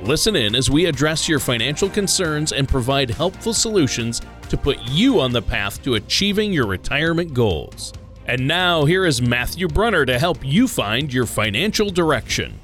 Listen 0.00 0.36
in 0.36 0.54
as 0.54 0.70
we 0.70 0.86
address 0.86 1.28
your 1.28 1.40
financial 1.40 1.90
concerns 1.90 2.52
and 2.52 2.68
provide 2.68 3.10
helpful 3.10 3.52
solutions 3.52 4.22
to 4.48 4.56
put 4.56 4.78
you 4.84 5.18
on 5.18 5.32
the 5.32 5.42
path 5.42 5.82
to 5.82 5.94
achieving 5.94 6.52
your 6.52 6.68
retirement 6.68 7.34
goals. 7.34 7.92
And 8.26 8.46
now, 8.46 8.84
here 8.84 9.06
is 9.06 9.20
Matthew 9.20 9.66
Brunner 9.66 10.06
to 10.06 10.16
help 10.16 10.38
you 10.44 10.68
find 10.68 11.12
your 11.12 11.26
financial 11.26 11.90
direction. 11.90 12.60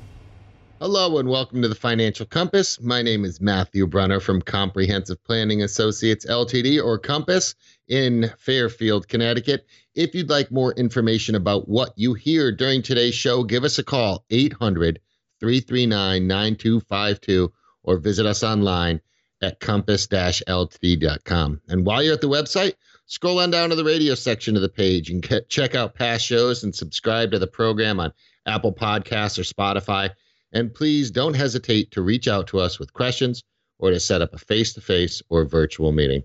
Hello 0.78 1.19
and 1.19 1.28
welcome 1.28 1.61
to 1.61 1.66
the 1.66 1.75
Financial 1.75 2.25
Compass. 2.25 2.80
My 2.80 3.02
name 3.02 3.25
is 3.25 3.41
Matthew 3.41 3.89
Brunner 3.89 4.20
from 4.20 4.41
Comprehensive 4.41 5.23
Planning 5.25 5.62
Associates 5.62 6.27
Ltd. 6.27 6.80
or 6.84 6.98
Compass 6.98 7.56
in 7.89 8.30
Fairfield, 8.39 9.09
Connecticut. 9.09 9.66
If 9.97 10.14
you'd 10.14 10.30
like 10.30 10.53
more 10.53 10.73
information 10.75 11.34
about 11.34 11.69
what 11.69 11.95
you 11.97 12.14
hear 12.14 12.53
during 12.53 12.80
today's 12.80 13.14
show, 13.14 13.42
give 13.42 13.64
us 13.64 13.80
a 13.80 13.84
call 13.84 14.25
800 14.30 15.01
339 15.45 16.27
9252 16.27 17.53
or 17.83 17.98
visit 17.98 18.25
us 18.25 18.43
online 18.43 18.98
at 19.43 19.61
compass-ltd.com. 19.61 21.61
And 21.69 21.84
while 21.84 22.03
you're 22.03 22.14
at 22.14 22.23
the 22.23 22.31
website, 22.31 22.73
scroll 23.05 23.41
on 23.41 23.50
down 23.50 23.69
to 23.69 23.77
the 23.77 23.84
radio 23.84 24.15
section 24.15 24.56
of 24.56 24.62
the 24.62 24.70
page 24.70 25.11
and 25.11 25.20
get, 25.20 25.50
check 25.50 25.75
out 25.75 25.95
past 25.95 26.25
shows 26.25 26.65
and 26.65 26.75
subscribe 26.75 27.31
to 27.33 27.39
the 27.39 27.47
program 27.47 28.00
on 28.00 28.11
Apple 28.47 28.72
Podcasts 28.72 29.39
or 29.39 29.42
Spotify. 29.42 30.09
And 30.53 30.72
please 30.72 31.11
don't 31.11 31.37
hesitate 31.37 31.91
to 31.91 32.00
reach 32.00 32.27
out 32.27 32.47
to 32.47 32.59
us 32.59 32.78
with 32.78 32.95
questions 32.95 33.45
or 33.78 33.91
to 33.91 34.00
set 34.00 34.22
up 34.22 34.33
a 34.33 34.39
face 34.39 34.72
to 34.72 34.81
face 34.81 35.20
or 35.28 35.45
virtual 35.45 35.92
meeting. 35.92 36.22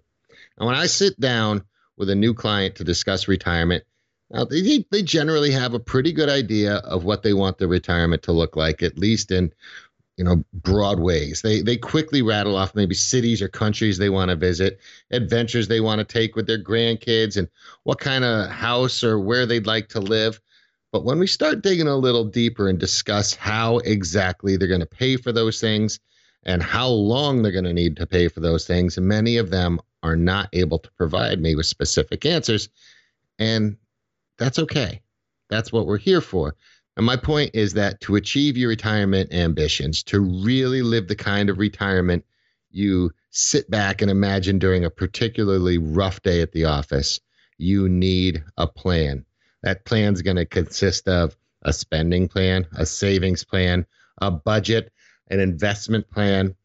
And 0.58 0.66
when 0.66 0.78
I 0.78 0.86
sit 0.86 1.20
down 1.20 1.66
with 1.98 2.10
a 2.10 2.16
new 2.16 2.34
client 2.34 2.76
to 2.76 2.86
discuss 2.86 3.28
retirement, 3.28 3.84
now, 4.32 4.46
they, 4.46 4.86
they 4.92 5.02
generally 5.02 5.52
have 5.52 5.74
a 5.74 5.80
pretty 5.80 6.12
good 6.12 6.30
idea 6.30 6.76
of 6.78 7.04
what 7.04 7.24
they 7.24 7.34
want 7.34 7.58
their 7.58 7.68
retirement 7.68 8.22
to 8.24 8.32
look 8.32 8.56
like, 8.56 8.84
at 8.84 8.98
least 8.98 9.32
in 9.32 9.52
you 10.18 10.24
know 10.26 10.44
broad 10.54 11.00
ways. 11.00 11.42
They 11.42 11.62
they 11.62 11.78
quickly 11.78 12.22
rattle 12.22 12.56
off 12.56 12.76
maybe 12.76 12.94
cities 12.94 13.42
or 13.42 13.48
countries 13.48 13.98
they 13.98 14.10
want 14.10 14.30
to 14.30 14.36
visit, 14.36 14.80
adventures 15.12 15.68
they 15.68 15.80
want 15.80 16.00
to 16.00 16.06
take 16.06 16.36
with 16.36 16.46
their 16.46 16.62
grandkids, 16.62 17.38
and 17.38 17.48
what 17.84 18.00
kind 18.00 18.24
of 18.24 18.50
house 18.50 19.04
or 19.04 19.18
where 19.20 19.46
they'd 19.46 19.66
like 19.66 19.88
to 19.90 20.00
live. 20.00 20.40
But 20.92 21.06
when 21.06 21.20
we 21.20 21.28
start 21.28 21.62
digging 21.62 21.88
a 21.88 21.96
little 21.96 22.26
deeper 22.26 22.68
and 22.68 22.80
discuss 22.80 23.34
how 23.34 23.78
exactly 23.80 24.58
they're 24.58 24.68
going 24.68 24.80
to 24.82 24.86
pay 24.86 25.18
for 25.18 25.32
those 25.32 25.62
things 25.62 26.00
and 26.44 26.64
how 26.64 26.88
long 26.88 27.42
they're 27.42 27.52
going 27.52 27.66
to 27.66 27.74
need 27.74 27.96
to 27.98 28.08
pay 28.08 28.28
for 28.28 28.40
those 28.40 28.66
things, 28.66 28.98
many 29.00 29.38
of 29.38 29.52
them 29.52 29.80
are 30.02 30.16
not 30.16 30.50
able 30.54 30.80
to 30.80 30.92
provide 30.98 31.40
me 31.40 31.56
with 31.56 31.68
specific 31.68 32.26
answers. 32.26 32.70
And 33.38 33.78
that's 34.40 34.58
okay. 34.60 35.02
That's 35.50 35.72
what 35.72 35.86
we're 35.86 35.98
here 35.98 36.22
for. 36.22 36.56
And 36.98 37.06
my 37.06 37.16
point 37.16 37.52
is 37.54 37.74
that 37.74 38.02
to 38.02 38.16
achieve 38.16 38.58
your 38.58 38.70
retirement 38.70 39.34
ambitions, 39.34 40.04
to 40.04 40.20
really 40.20 40.82
live 40.82 41.08
the 41.08 41.16
kind 41.16 41.50
of 41.50 41.60
retirement 41.60 42.26
you 42.72 43.12
sit 43.30 43.70
back 43.70 44.02
and 44.02 44.12
imagine 44.12 44.60
during 44.60 44.86
a 44.86 44.90
particularly 44.90 45.78
rough 45.78 46.22
day 46.24 46.42
at 46.42 46.52
the 46.52 46.66
office, 46.66 47.20
you 47.58 47.88
need 47.88 48.44
a 48.58 48.68
plan. 48.68 49.26
That 49.64 49.86
plan 49.86 50.14
is 50.14 50.22
going 50.22 50.38
to 50.38 50.46
consist 50.46 51.08
of 51.08 51.36
a 51.64 51.74
spending 51.74 52.28
plan, 52.28 52.66
a 52.78 52.86
savings 52.86 53.44
plan, 53.44 53.86
a 54.22 54.32
budget, 54.32 54.92
an 55.30 55.40
investment 55.40 56.10
plan, 56.10 56.56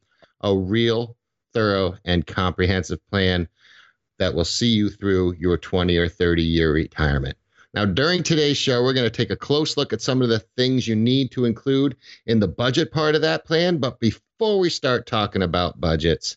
a 0.41 0.57
real, 0.57 1.17
thorough, 1.53 1.97
and 2.05 2.27
comprehensive 2.27 3.01
plan 3.11 3.49
that 4.19 4.35
will 4.35 4.45
see 4.45 4.69
you 4.69 4.91
through 4.91 5.35
your 5.35 5.57
20 5.57 5.97
or 5.97 6.09
30 6.09 6.43
year 6.43 6.73
retirement. 6.73 7.37
Now, 7.75 7.85
during 7.85 8.23
today's 8.23 8.57
show, 8.57 8.85
we're 8.85 8.93
going 8.93 9.11
to 9.11 9.11
take 9.11 9.31
a 9.31 9.37
close 9.37 9.77
look 9.77 9.93
at 9.93 10.01
some 10.01 10.23
of 10.23 10.29
the 10.29 10.39
things 10.39 10.87
you 10.87 10.95
need 10.95 11.33
to 11.33 11.45
include 11.45 11.97
in 12.25 12.39
the 12.39 12.47
budget 12.47 12.93
part 12.93 13.17
of 13.17 13.21
that 13.23 13.45
plan. 13.45 13.79
But 13.79 13.99
before 13.99 14.61
we 14.61 14.71
start 14.71 15.07
talking 15.07 15.43
about 15.43 15.81
budgets, 15.81 16.37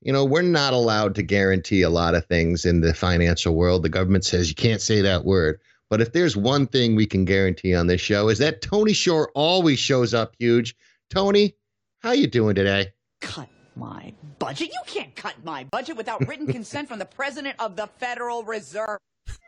you 0.00 0.14
know, 0.14 0.24
we're 0.24 0.40
not 0.40 0.72
allowed 0.72 1.14
to 1.16 1.22
guarantee 1.22 1.82
a 1.82 1.90
lot 1.90 2.14
of 2.14 2.24
things 2.24 2.64
in 2.64 2.80
the 2.80 2.94
financial 2.94 3.54
world. 3.54 3.82
The 3.82 3.90
government 3.90 4.24
says 4.24 4.48
you 4.48 4.54
can't 4.54 4.80
say 4.80 5.02
that 5.02 5.26
word. 5.26 5.60
But 5.90 6.00
if 6.00 6.12
there's 6.12 6.38
one 6.38 6.66
thing 6.66 6.96
we 6.96 7.06
can 7.06 7.26
guarantee 7.26 7.74
on 7.74 7.86
this 7.86 8.00
show 8.00 8.30
is 8.30 8.38
that 8.38 8.62
Tony 8.62 8.94
Shore 8.94 9.30
always 9.34 9.78
shows 9.78 10.14
up 10.14 10.34
huge. 10.38 10.74
Tony, 11.10 11.54
how 11.98 12.12
you 12.12 12.26
doing 12.28 12.54
today? 12.54 12.94
Cut 13.20 13.48
my 13.76 14.14
budget? 14.38 14.68
You 14.68 14.80
can't 14.86 15.14
cut 15.14 15.34
my 15.44 15.64
budget 15.64 15.98
without 15.98 16.26
written 16.26 16.46
consent 16.52 16.88
from 16.88 16.98
the 16.98 17.04
president 17.04 17.56
of 17.58 17.76
the 17.76 17.88
Federal 17.98 18.42
Reserve. 18.42 18.98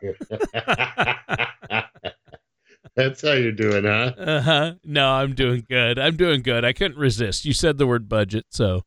That's 2.95 3.21
how 3.21 3.33
you're 3.33 3.51
doing, 3.51 3.83
huh? 3.85 4.13
Uh 4.17 4.41
huh. 4.41 4.73
No, 4.83 5.09
I'm 5.11 5.33
doing 5.35 5.65
good. 5.69 5.99
I'm 5.99 6.15
doing 6.17 6.41
good. 6.41 6.65
I 6.65 6.73
couldn't 6.73 6.97
resist. 6.97 7.45
You 7.45 7.53
said 7.53 7.77
the 7.77 7.87
word 7.87 8.09
budget, 8.09 8.45
so 8.49 8.81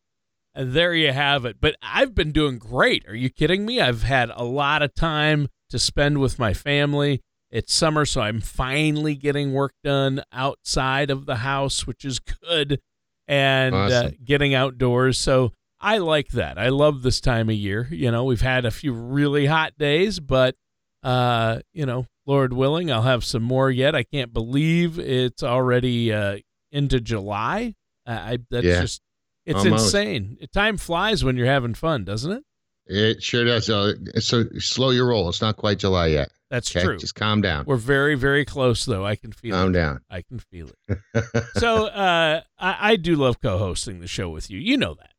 and 0.54 0.72
there 0.72 0.94
you 0.94 1.12
have 1.12 1.44
it. 1.44 1.56
But 1.60 1.76
I've 1.82 2.14
been 2.14 2.32
doing 2.32 2.58
great. 2.58 3.06
Are 3.08 3.14
you 3.14 3.30
kidding 3.30 3.64
me? 3.64 3.80
I've 3.80 4.02
had 4.02 4.30
a 4.34 4.44
lot 4.44 4.82
of 4.82 4.94
time 4.94 5.48
to 5.70 5.78
spend 5.78 6.18
with 6.18 6.38
my 6.38 6.52
family. 6.52 7.20
It's 7.50 7.72
summer, 7.74 8.04
so 8.04 8.20
I'm 8.22 8.40
finally 8.40 9.14
getting 9.14 9.52
work 9.52 9.72
done 9.84 10.22
outside 10.32 11.10
of 11.10 11.26
the 11.26 11.36
house, 11.36 11.86
which 11.86 12.04
is 12.04 12.18
good, 12.18 12.80
and 13.28 13.74
uh, 13.74 13.78
Awesome. 13.78 14.06
uh, 14.06 14.10
getting 14.24 14.54
outdoors. 14.54 15.18
So 15.18 15.52
I 15.80 15.98
like 15.98 16.28
that. 16.28 16.58
I 16.58 16.68
love 16.70 17.02
this 17.02 17.20
time 17.20 17.50
of 17.50 17.54
year. 17.54 17.88
You 17.90 18.10
know, 18.10 18.24
we've 18.24 18.40
had 18.40 18.64
a 18.64 18.70
few 18.70 18.92
really 18.94 19.46
hot 19.46 19.74
days, 19.78 20.18
but 20.18 20.54
uh, 21.02 21.60
you 21.72 21.86
know, 21.86 22.06
Lord 22.26 22.52
willing, 22.52 22.90
I'll 22.92 23.02
have 23.02 23.24
some 23.24 23.42
more 23.42 23.70
yet. 23.70 23.94
I 23.94 24.02
can't 24.04 24.32
believe 24.32 24.98
it's 24.98 25.42
already 25.42 26.12
uh, 26.12 26.38
into 26.70 27.00
July. 27.00 27.74
Uh, 28.06 28.10
I 28.12 28.38
that's 28.50 28.64
Yeah, 28.66 28.80
just 28.82 29.02
it's 29.46 29.58
almost. 29.60 29.86
insane. 29.86 30.38
Time 30.52 30.76
flies 30.76 31.24
when 31.24 31.36
you're 31.36 31.46
having 31.46 31.74
fun, 31.74 32.04
doesn't 32.04 32.32
it? 32.32 32.44
It 32.86 33.22
sure 33.22 33.44
does. 33.44 33.70
Uh, 33.70 33.94
so 34.18 34.44
slow 34.58 34.90
your 34.90 35.08
roll. 35.08 35.28
It's 35.28 35.40
not 35.40 35.56
quite 35.56 35.78
July 35.78 36.08
yet. 36.08 36.30
That's 36.50 36.74
Okay, 36.76 36.84
true. 36.84 36.98
just 36.98 37.14
calm 37.14 37.40
down. 37.40 37.64
We're 37.64 37.76
very, 37.76 38.14
very 38.14 38.44
close, 38.44 38.84
though. 38.84 39.06
I 39.06 39.16
can 39.16 39.32
feel 39.32 39.54
Calm 39.56 39.70
it. 39.70 39.72
down. 39.72 40.00
I 40.10 40.22
can 40.22 40.38
feel 40.38 40.68
it. 40.88 41.24
so 41.58 41.86
uh, 41.86 42.42
I, 42.58 42.76
I 42.92 42.96
do 42.96 43.16
love 43.16 43.40
co-hosting 43.40 44.00
the 44.00 44.06
show 44.08 44.28
with 44.28 44.50
you. 44.50 44.58
You 44.58 44.76
know 44.76 44.94
that, 44.94 45.12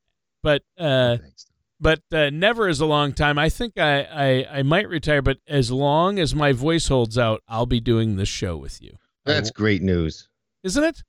but 0.43 0.61
uh, 0.77 1.17
Thanks. 1.17 1.45
But 1.83 2.01
uh, 2.11 2.29
never 2.31 2.67
is 2.67 2.79
a 2.79 2.85
long 2.85 3.13
time. 3.13 3.37
I 3.37 3.49
think 3.49 3.77
I, 3.77 4.01
I 4.03 4.59
I 4.59 4.63
might 4.63 4.87
retire, 4.87 5.21
but 5.21 5.37
as 5.47 5.69
long 5.71 6.17
as 6.17 6.33
my 6.33 6.53
voice 6.53 6.87
holds 6.87 7.17
out, 7.17 7.41
I'll 7.47 7.65
be 7.65 7.79
doing 7.81 8.15
this 8.15 8.29
show 8.29 8.57
with 8.57 8.81
you. 8.81 8.97
That's 9.25 9.51
great 9.51 9.81
news. 9.81 10.27
isn't 10.63 10.83
it? 10.83 11.03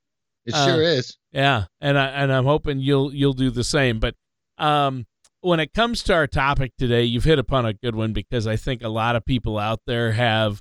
It 0.45 0.55
Uh, 0.55 0.67
sure 0.67 0.83
is. 0.83 1.17
Yeah, 1.33 1.65
and 1.81 1.99
I 1.99 2.07
and 2.09 2.33
I'm 2.33 2.45
hoping 2.45 2.81
you'll 2.81 3.15
you'll 3.15 3.33
do 3.33 3.51
the 3.51 3.65
same. 3.65 3.99
But 4.01 4.15
um, 4.59 5.07
when 5.41 5.61
it 5.61 5.73
comes 5.73 6.03
to 6.05 6.15
our 6.15 6.27
topic 6.27 6.73
today, 6.77 7.05
you've 7.05 7.25
hit 7.25 7.39
upon 7.39 7.65
a 7.65 7.73
good 7.73 7.95
one 7.95 8.13
because 8.13 8.47
I 8.47 8.57
think 8.57 8.83
a 8.83 8.89
lot 8.89 9.17
of 9.17 9.25
people 9.25 9.59
out 9.59 9.81
there 9.87 10.13
have 10.13 10.61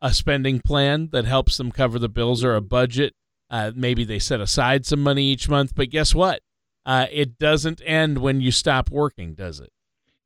a 0.00 0.12
spending 0.12 0.60
plan 0.60 1.08
that 1.12 1.24
helps 1.24 1.56
them 1.56 1.72
cover 1.72 1.98
the 1.98 2.08
bills 2.08 2.44
or 2.44 2.54
a 2.54 2.60
budget. 2.60 3.14
Uh, 3.50 3.72
maybe 3.74 4.04
they 4.04 4.18
set 4.18 4.40
aside 4.40 4.84
some 4.84 5.02
money 5.02 5.24
each 5.24 5.48
month, 5.48 5.74
but 5.74 5.88
guess 5.90 6.14
what? 6.14 6.40
Uh, 6.86 7.06
it 7.10 7.38
doesn't 7.38 7.80
end 7.84 8.18
when 8.18 8.40
you 8.40 8.50
stop 8.50 8.90
working, 8.90 9.34
does 9.34 9.60
it? 9.60 9.72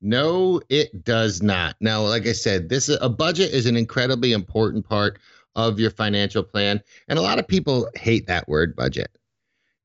No, 0.00 0.60
it 0.68 1.04
does 1.04 1.42
not. 1.42 1.76
Now, 1.80 2.02
like 2.02 2.26
I 2.26 2.32
said, 2.32 2.68
this 2.68 2.88
a 2.88 3.08
budget 3.08 3.52
is 3.52 3.66
an 3.66 3.76
incredibly 3.76 4.32
important 4.32 4.88
part 4.88 5.18
of 5.56 5.80
your 5.80 5.90
financial 5.90 6.42
plan, 6.42 6.80
and 7.08 7.18
a 7.18 7.22
lot 7.22 7.38
of 7.38 7.48
people 7.48 7.88
hate 7.96 8.26
that 8.28 8.48
word 8.48 8.76
budget. 8.76 9.10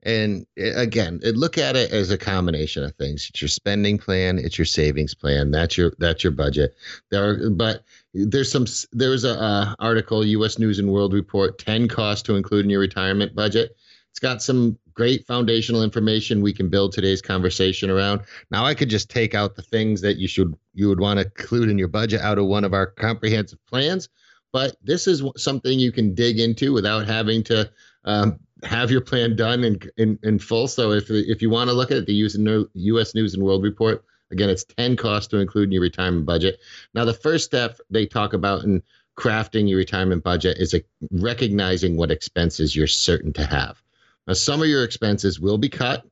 And 0.04 0.46
eh, 0.56 0.72
again, 0.76 1.20
eh, 1.24 1.32
look 1.34 1.58
at 1.58 1.76
it 1.76 1.90
as 1.90 2.10
a 2.10 2.18
combination 2.18 2.84
of 2.84 2.94
things. 2.94 3.28
It's 3.30 3.40
your 3.40 3.48
spending 3.48 3.98
plan, 3.98 4.38
it's 4.38 4.58
your 4.58 4.66
savings 4.66 5.14
plan. 5.14 5.50
That's 5.50 5.76
your 5.76 5.92
that's 5.98 6.22
your 6.22 6.32
budget. 6.32 6.74
There, 7.10 7.30
are, 7.30 7.50
but 7.50 7.84
there's 8.12 8.52
some 8.52 8.66
there's 8.92 9.24
a 9.24 9.40
uh, 9.40 9.74
article, 9.80 10.24
U.S. 10.24 10.58
News 10.58 10.78
and 10.78 10.92
World 10.92 11.12
Report, 11.12 11.58
ten 11.58 11.88
costs 11.88 12.22
to 12.24 12.36
include 12.36 12.66
in 12.66 12.70
your 12.70 12.80
retirement 12.80 13.34
budget. 13.34 13.76
It's 14.14 14.20
got 14.20 14.40
some 14.40 14.78
great 14.92 15.26
foundational 15.26 15.82
information 15.82 16.40
we 16.40 16.52
can 16.52 16.68
build 16.68 16.92
today's 16.92 17.20
conversation 17.20 17.90
around. 17.90 18.20
Now 18.52 18.64
I 18.64 18.72
could 18.72 18.88
just 18.88 19.10
take 19.10 19.34
out 19.34 19.56
the 19.56 19.62
things 19.62 20.00
that 20.02 20.18
you 20.18 20.28
should 20.28 20.54
you 20.72 20.88
would 20.88 21.00
want 21.00 21.18
to 21.18 21.24
include 21.24 21.68
in 21.68 21.78
your 21.78 21.88
budget 21.88 22.20
out 22.20 22.38
of 22.38 22.46
one 22.46 22.62
of 22.62 22.72
our 22.72 22.86
comprehensive 22.86 23.58
plans, 23.66 24.08
but 24.52 24.76
this 24.84 25.08
is 25.08 25.24
something 25.36 25.80
you 25.80 25.90
can 25.90 26.14
dig 26.14 26.38
into 26.38 26.72
without 26.72 27.08
having 27.08 27.42
to 27.42 27.68
um, 28.04 28.38
have 28.62 28.88
your 28.88 29.00
plan 29.00 29.34
done 29.34 29.64
in, 29.64 29.80
in 29.96 30.16
in 30.22 30.38
full. 30.38 30.68
So 30.68 30.92
if 30.92 31.10
if 31.10 31.42
you 31.42 31.50
want 31.50 31.68
to 31.70 31.74
look 31.74 31.90
at 31.90 32.06
the 32.06 32.14
US 32.14 33.14
News 33.16 33.34
and 33.34 33.42
World 33.42 33.64
Report 33.64 34.04
Again, 34.30 34.48
it's 34.48 34.64
10 34.64 34.96
costs 34.96 35.28
to 35.28 35.38
include 35.38 35.68
in 35.68 35.72
your 35.72 35.82
retirement 35.82 36.24
budget. 36.24 36.60
Now, 36.94 37.04
the 37.04 37.12
first 37.12 37.44
step 37.44 37.78
they 37.90 38.06
talk 38.06 38.32
about 38.32 38.64
in 38.64 38.82
crafting 39.16 39.68
your 39.68 39.78
retirement 39.78 40.24
budget 40.24 40.58
is 40.58 40.74
a, 40.74 40.82
recognizing 41.10 41.96
what 41.96 42.10
expenses 42.10 42.74
you're 42.74 42.86
certain 42.86 43.32
to 43.34 43.46
have. 43.46 43.82
Now, 44.26 44.34
some 44.34 44.62
of 44.62 44.68
your 44.68 44.84
expenses 44.84 45.40
will 45.40 45.58
be 45.58 45.68
cut. 45.68 46.04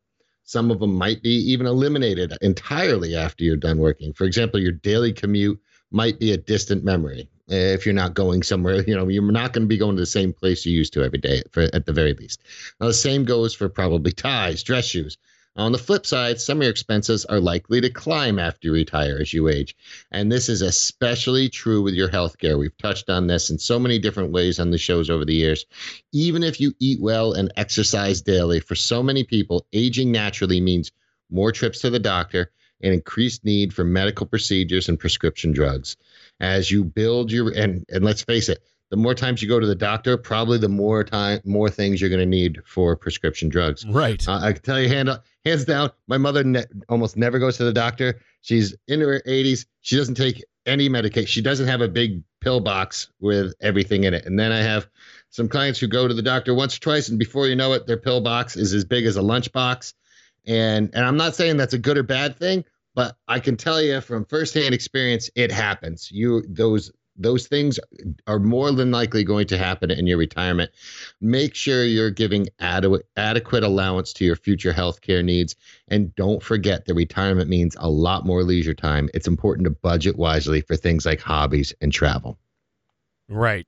Some 0.45 0.71
of 0.71 0.81
them 0.81 0.95
might 0.95 1.23
be 1.23 1.31
even 1.53 1.67
eliminated 1.67 2.37
entirely 2.43 3.17
after 3.17 3.45
you're 3.45 3.57
done 3.57 3.79
working. 3.79 4.13
For 4.13 4.25
example, 4.25 4.61
your 4.61 4.73
daily 4.73 5.13
commute 5.13 5.61
might 5.91 6.19
be 6.19 6.33
a 6.33 6.37
distant 6.37 6.85
memory 6.85 7.29
eh, 7.49 7.73
if 7.75 7.87
you're 7.87 7.95
not 7.95 8.15
going 8.15 8.43
somewhere. 8.43 8.83
You 8.83 8.97
know, 8.97 9.09
you're 9.09 9.31
not 9.31 9.53
going 9.53 9.65
to 9.65 9.69
be 9.69 9.79
going 9.79 9.97
to 9.97 10.03
the 10.03 10.07
same 10.07 10.33
place 10.33 10.67
you 10.67 10.77
used 10.77 10.93
to 10.95 11.05
every 11.05 11.19
day, 11.19 11.43
for, 11.53 11.63
at 11.73 11.87
the 11.87 11.93
very 11.93 12.13
least. 12.15 12.43
Now, 12.81 12.89
the 12.89 12.95
same 12.95 13.25
goes 13.25 13.55
for 13.55 13.69
probably 13.69 14.13
ties, 14.29 14.63
dress 14.63 14.87
shoes. 14.87 15.17
On 15.55 15.71
the 15.71 15.79
flip 15.79 16.07
side, 16.07 16.41
some 16.41 16.59
of 16.59 16.63
your 16.63 16.71
expenses 16.71 17.27
are 17.27 17.39
likely 17.39 17.83
to 17.83 17.91
climb 17.91 18.39
after 18.39 18.69
you 18.69 18.73
retire 18.73 19.19
as 19.21 19.35
you 19.35 19.49
age. 19.49 19.77
And 20.11 20.33
this 20.33 20.49
is 20.49 20.63
especially 20.63 21.51
true 21.51 21.83
with 21.83 21.93
your 21.93 22.09
health 22.09 22.39
care. 22.39 22.57
We've 22.57 22.77
touched 22.79 23.11
on 23.11 23.27
this 23.27 23.51
in 23.51 23.59
so 23.59 23.79
many 23.79 23.99
different 23.99 24.33
ways 24.33 24.59
on 24.59 24.71
the 24.71 24.79
shows 24.79 25.11
over 25.11 25.27
the 25.27 25.35
years. 25.35 25.67
Even 26.11 26.43
if 26.43 26.59
you 26.59 26.73
eat 26.81 27.03
well 27.03 27.35
and 27.35 27.53
exercise 27.57 28.23
daily, 28.23 28.61
for 28.61 28.75
so 28.75 29.03
many 29.03 29.25
people, 29.25 29.67
aging 29.75 30.11
naturally 30.11 30.61
means 30.61 30.91
more 31.31 31.53
trips 31.53 31.81
to 31.81 31.91
the 31.91 31.99
doctor 31.99 32.51
and 32.81 32.95
increased 32.95 33.45
need 33.45 33.75
for 33.75 33.85
medical 33.85 34.27
procedures 34.27 34.89
and 34.89 34.99
prescription 34.99 35.53
drugs. 35.53 35.99
As 36.41 36.71
you 36.71 36.83
build 36.83 37.31
your 37.31 37.51
and 37.51 37.85
and 37.91 38.03
let's 38.03 38.23
face 38.23 38.49
it, 38.49 38.63
the 38.93 38.99
more 38.99 39.15
times 39.15 39.41
you 39.41 39.49
go 39.49 39.59
to 39.59 39.67
the 39.67 39.75
doctor, 39.75 40.19
probably 40.19 40.59
the 40.59 40.69
more 40.69 41.03
time, 41.03 41.41
more 41.47 41.71
things 41.71 41.99
you're 41.99 42.11
going 42.11 42.21
to 42.21 42.27
need 42.27 42.61
for 42.67 42.95
prescription 42.95 43.49
drugs. 43.49 43.87
Right. 43.87 44.29
Uh, 44.29 44.39
I 44.43 44.53
can 44.53 44.61
tell 44.61 44.79
you, 44.79 44.87
hand, 44.87 45.09
hands 45.47 45.65
down, 45.65 45.93
my 46.09 46.19
mother 46.19 46.45
ne- 46.45 46.67
almost 46.91 47.17
never 47.17 47.39
goes 47.39 47.57
to 47.57 47.65
the 47.65 47.73
doctor. 47.73 48.21
She's 48.43 48.77
in 48.89 49.01
her 49.01 49.23
80s. 49.27 49.65
She 49.81 49.97
doesn't 49.97 50.17
take 50.17 50.45
any 50.67 50.91
medication. 50.91 51.27
She 51.27 51.41
doesn't 51.41 51.69
have 51.69 51.81
a 51.81 51.89
big 51.89 52.23
pill 52.43 52.61
box 52.61 53.09
with 53.19 53.55
everything 53.63 54.05
in 54.05 54.13
it. 54.13 54.27
And 54.27 54.39
then 54.39 54.53
I 54.53 54.59
have 54.59 54.87
some 55.31 55.49
clients 55.49 55.79
who 55.79 55.87
go 55.87 56.07
to 56.07 56.13
the 56.13 56.21
doctor 56.21 56.55
once 56.55 56.77
or 56.77 56.81
twice, 56.81 57.09
and 57.09 57.19
before 57.19 57.49
you 57.49 57.57
know 57.57 57.73
it, 57.73 57.87
their 57.87 57.97
pill 57.97 58.21
box 58.21 58.59
is 58.59 58.75
as 58.75 58.85
big 58.85 59.07
as 59.07 59.17
a 59.17 59.23
lunchbox. 59.23 59.95
And 60.47 60.91
and 60.93 61.07
I'm 61.07 61.17
not 61.17 61.35
saying 61.35 61.57
that's 61.57 61.73
a 61.73 61.79
good 61.79 61.97
or 61.97 62.03
bad 62.03 62.37
thing, 62.37 62.67
but 62.95 63.17
I 63.27 63.41
can 63.41 63.57
tell 63.57 63.81
you 63.81 64.03
from 64.03 64.27
firsthand 64.27 64.75
experience, 64.75 65.31
it 65.35 65.51
happens. 65.51 66.11
You 66.13 66.43
those 66.47 66.93
those 67.17 67.47
things 67.47 67.79
are 68.27 68.39
more 68.39 68.73
than 68.73 68.91
likely 68.91 69.25
going 69.25 69.47
to 69.49 69.59
happen 69.59 69.91
in 69.91 70.07
your 70.07 70.19
retirement. 70.19 70.71
Make 71.21 71.55
sure 71.55 71.85
you're 71.85 72.11
giving 72.11 72.49
adequate, 72.59 73.07
adequate 73.17 73.63
allowance 73.63 74.13
to 74.15 74.25
your 74.25 74.37
future 74.37 74.73
health 74.73 75.01
care 75.01 75.23
needs. 75.23 75.55
And 75.89 76.15
don't 76.15 76.43
forget 76.43 76.87
that 76.87 76.95
retirement 76.95 77.49
means 77.49 77.77
a 77.79 77.91
lot 77.91 78.25
more 78.25 78.43
leisure 78.43 78.75
time. 78.75 79.11
It's 79.15 79.29
important 79.29 79.65
to 79.65 79.71
budget 79.71 80.17
wisely 80.17 80.63
for 80.63 80.77
things 80.77 81.05
like 81.05 81.21
hobbies 81.21 81.75
and 81.81 81.93
travel. 81.93 82.39
Right. 83.29 83.67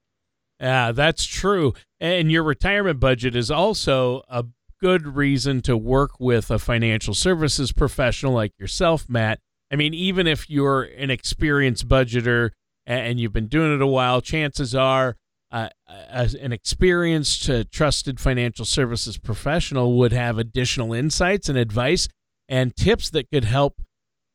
Yeah, 0.61 0.93
that's 0.93 1.25
true. 1.25 1.75
And 2.01 2.31
your 2.31 2.43
retirement 2.43 3.01
budget 3.01 3.37
is 3.37 3.51
also 3.51 4.23
a 4.29 4.45
good 4.81 5.17
reason 5.17 5.61
to 5.63 5.77
work 5.77 6.13
with 6.21 6.51
a 6.51 6.59
financial 6.59 7.15
services 7.15 7.73
professional 7.73 8.33
like 8.33 8.53
yourself, 8.59 9.09
Matt. 9.09 9.41
I 9.71 9.77
mean, 9.77 9.95
even 9.95 10.27
if 10.27 10.49
you're 10.49 10.83
an 10.83 11.11
experienced 11.11 11.89
budgeter, 11.89 12.51
and 12.87 13.19
you've 13.19 13.33
been 13.33 13.49
doing 13.49 13.75
it 13.75 13.83
a 13.83 13.87
while, 13.87 14.21
chances 14.21 14.75
are 14.75 15.17
uh, 15.55 15.69
as 16.11 16.35
an 16.35 16.53
experienced, 16.53 17.49
uh, 17.49 17.63
trusted 17.71 18.19
financial 18.19 18.65
services 18.65 19.19
professional 19.19 19.97
would 19.97 20.13
have 20.13 20.37
additional 20.37 20.93
insights 20.93 21.49
and 21.49 21.57
advice 21.57 22.09
and 22.49 22.75
tips 22.75 23.11
that 23.11 23.31
could 23.31 23.45
help 23.45 23.81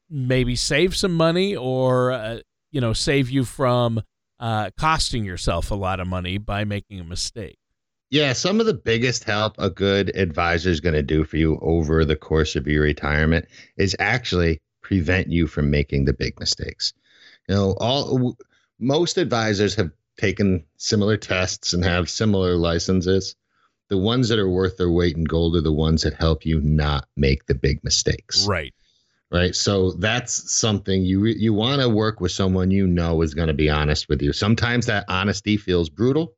maybe 0.09 0.55
save 0.55 0.95
some 0.95 1.13
money 1.13 1.55
or 1.55 2.11
uh, 2.11 2.39
you 2.71 2.81
know 2.81 2.93
save 2.93 3.29
you 3.29 3.43
from 3.43 4.01
uh, 4.39 4.69
costing 4.77 5.25
yourself 5.25 5.71
a 5.71 5.75
lot 5.75 5.99
of 5.99 6.07
money 6.07 6.37
by 6.37 6.63
making 6.63 6.99
a 6.99 7.03
mistake. 7.03 7.57
Yeah, 8.11 8.33
some 8.33 8.59
of 8.59 8.65
the 8.65 8.73
biggest 8.73 9.25
help 9.25 9.55
a 9.59 9.69
good 9.69 10.15
advisor 10.15 10.69
is 10.69 10.79
going 10.79 10.95
to 10.95 11.03
do 11.03 11.23
for 11.23 11.37
you 11.37 11.59
over 11.61 12.05
the 12.05 12.15
course 12.15 12.55
of 12.55 12.65
your 12.65 12.83
retirement 12.83 13.45
is 13.77 13.95
actually 13.99 14.61
prevent 14.81 15.29
you 15.29 15.45
from 15.45 15.69
making 15.69 16.05
the 16.05 16.13
big 16.13 16.39
mistakes. 16.39 16.93
You 17.49 17.55
know, 17.55 17.75
all 17.79 18.37
most 18.79 19.17
advisors 19.17 19.73
have 19.75 19.89
taken 20.17 20.63
similar 20.77 21.17
tests 21.17 21.73
and 21.73 21.83
have 21.83 22.07
similar 22.07 22.55
licenses. 22.55 23.35
The 23.89 23.97
ones 23.97 24.29
that 24.29 24.37
are 24.37 24.49
worth 24.49 24.77
their 24.77 24.91
weight 24.91 25.17
in 25.17 25.23
gold 25.23 25.55
are 25.55 25.61
the 25.61 25.73
ones 25.73 26.03
that 26.03 26.13
help 26.13 26.45
you 26.45 26.61
not 26.61 27.07
make 27.17 27.47
the 27.47 27.55
big 27.55 27.83
mistakes. 27.83 28.45
Right. 28.45 28.73
Right. 29.31 29.55
So 29.55 29.93
that's 29.93 30.53
something 30.53 31.03
you 31.03 31.25
you 31.25 31.53
want 31.53 31.81
to 31.81 31.89
work 31.89 32.21
with 32.21 32.31
someone 32.31 32.69
you 32.69 32.85
know 32.85 33.23
is 33.23 33.33
going 33.33 33.47
to 33.47 33.53
be 33.55 33.69
honest 33.69 34.09
with 34.09 34.21
you. 34.21 34.31
Sometimes 34.31 34.85
that 34.85 35.05
honesty 35.07 35.57
feels 35.57 35.89
brutal. 35.89 36.35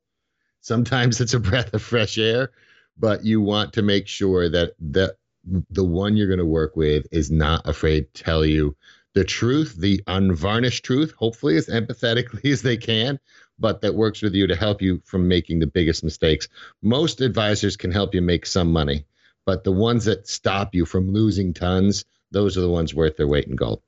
Sometimes 0.62 1.20
it's 1.20 1.34
a 1.34 1.40
breath 1.40 1.74
of 1.74 1.82
fresh 1.82 2.16
air, 2.16 2.52
but 2.96 3.24
you 3.24 3.42
want 3.42 3.74
to 3.74 3.82
make 3.82 4.08
sure 4.08 4.48
that 4.48 4.72
the 4.78 5.14
the 5.70 5.84
one 5.84 6.16
you're 6.16 6.28
going 6.28 6.38
to 6.38 6.46
work 6.46 6.74
with 6.74 7.06
is 7.12 7.30
not 7.30 7.68
afraid 7.68 8.12
to 8.14 8.22
tell 8.22 8.46
you 8.46 8.76
the 9.14 9.24
truth, 9.24 9.76
the 9.76 10.02
unvarnished 10.06 10.84
truth, 10.84 11.12
hopefully 11.12 11.56
as 11.56 11.66
empathetically 11.68 12.50
as 12.52 12.62
they 12.62 12.76
can, 12.76 13.18
but 13.58 13.80
that 13.80 13.94
works 13.94 14.22
with 14.22 14.34
you 14.34 14.46
to 14.46 14.56
help 14.56 14.82
you 14.82 15.00
from 15.04 15.28
making 15.28 15.58
the 15.58 15.66
biggest 15.66 16.02
mistakes. 16.02 16.48
Most 16.82 17.20
advisors 17.20 17.76
can 17.76 17.92
help 17.92 18.14
you 18.14 18.22
make 18.22 18.46
some 18.46 18.72
money, 18.72 19.04
but 19.44 19.64
the 19.64 19.72
ones 19.72 20.04
that 20.06 20.28
stop 20.28 20.74
you 20.74 20.84
from 20.84 21.12
losing 21.12 21.52
tons, 21.52 22.04
those 22.30 22.56
are 22.56 22.62
the 22.62 22.68
ones 22.68 22.94
worth 22.94 23.16
their 23.16 23.28
weight 23.28 23.46
in 23.46 23.56
gold. 23.56 23.82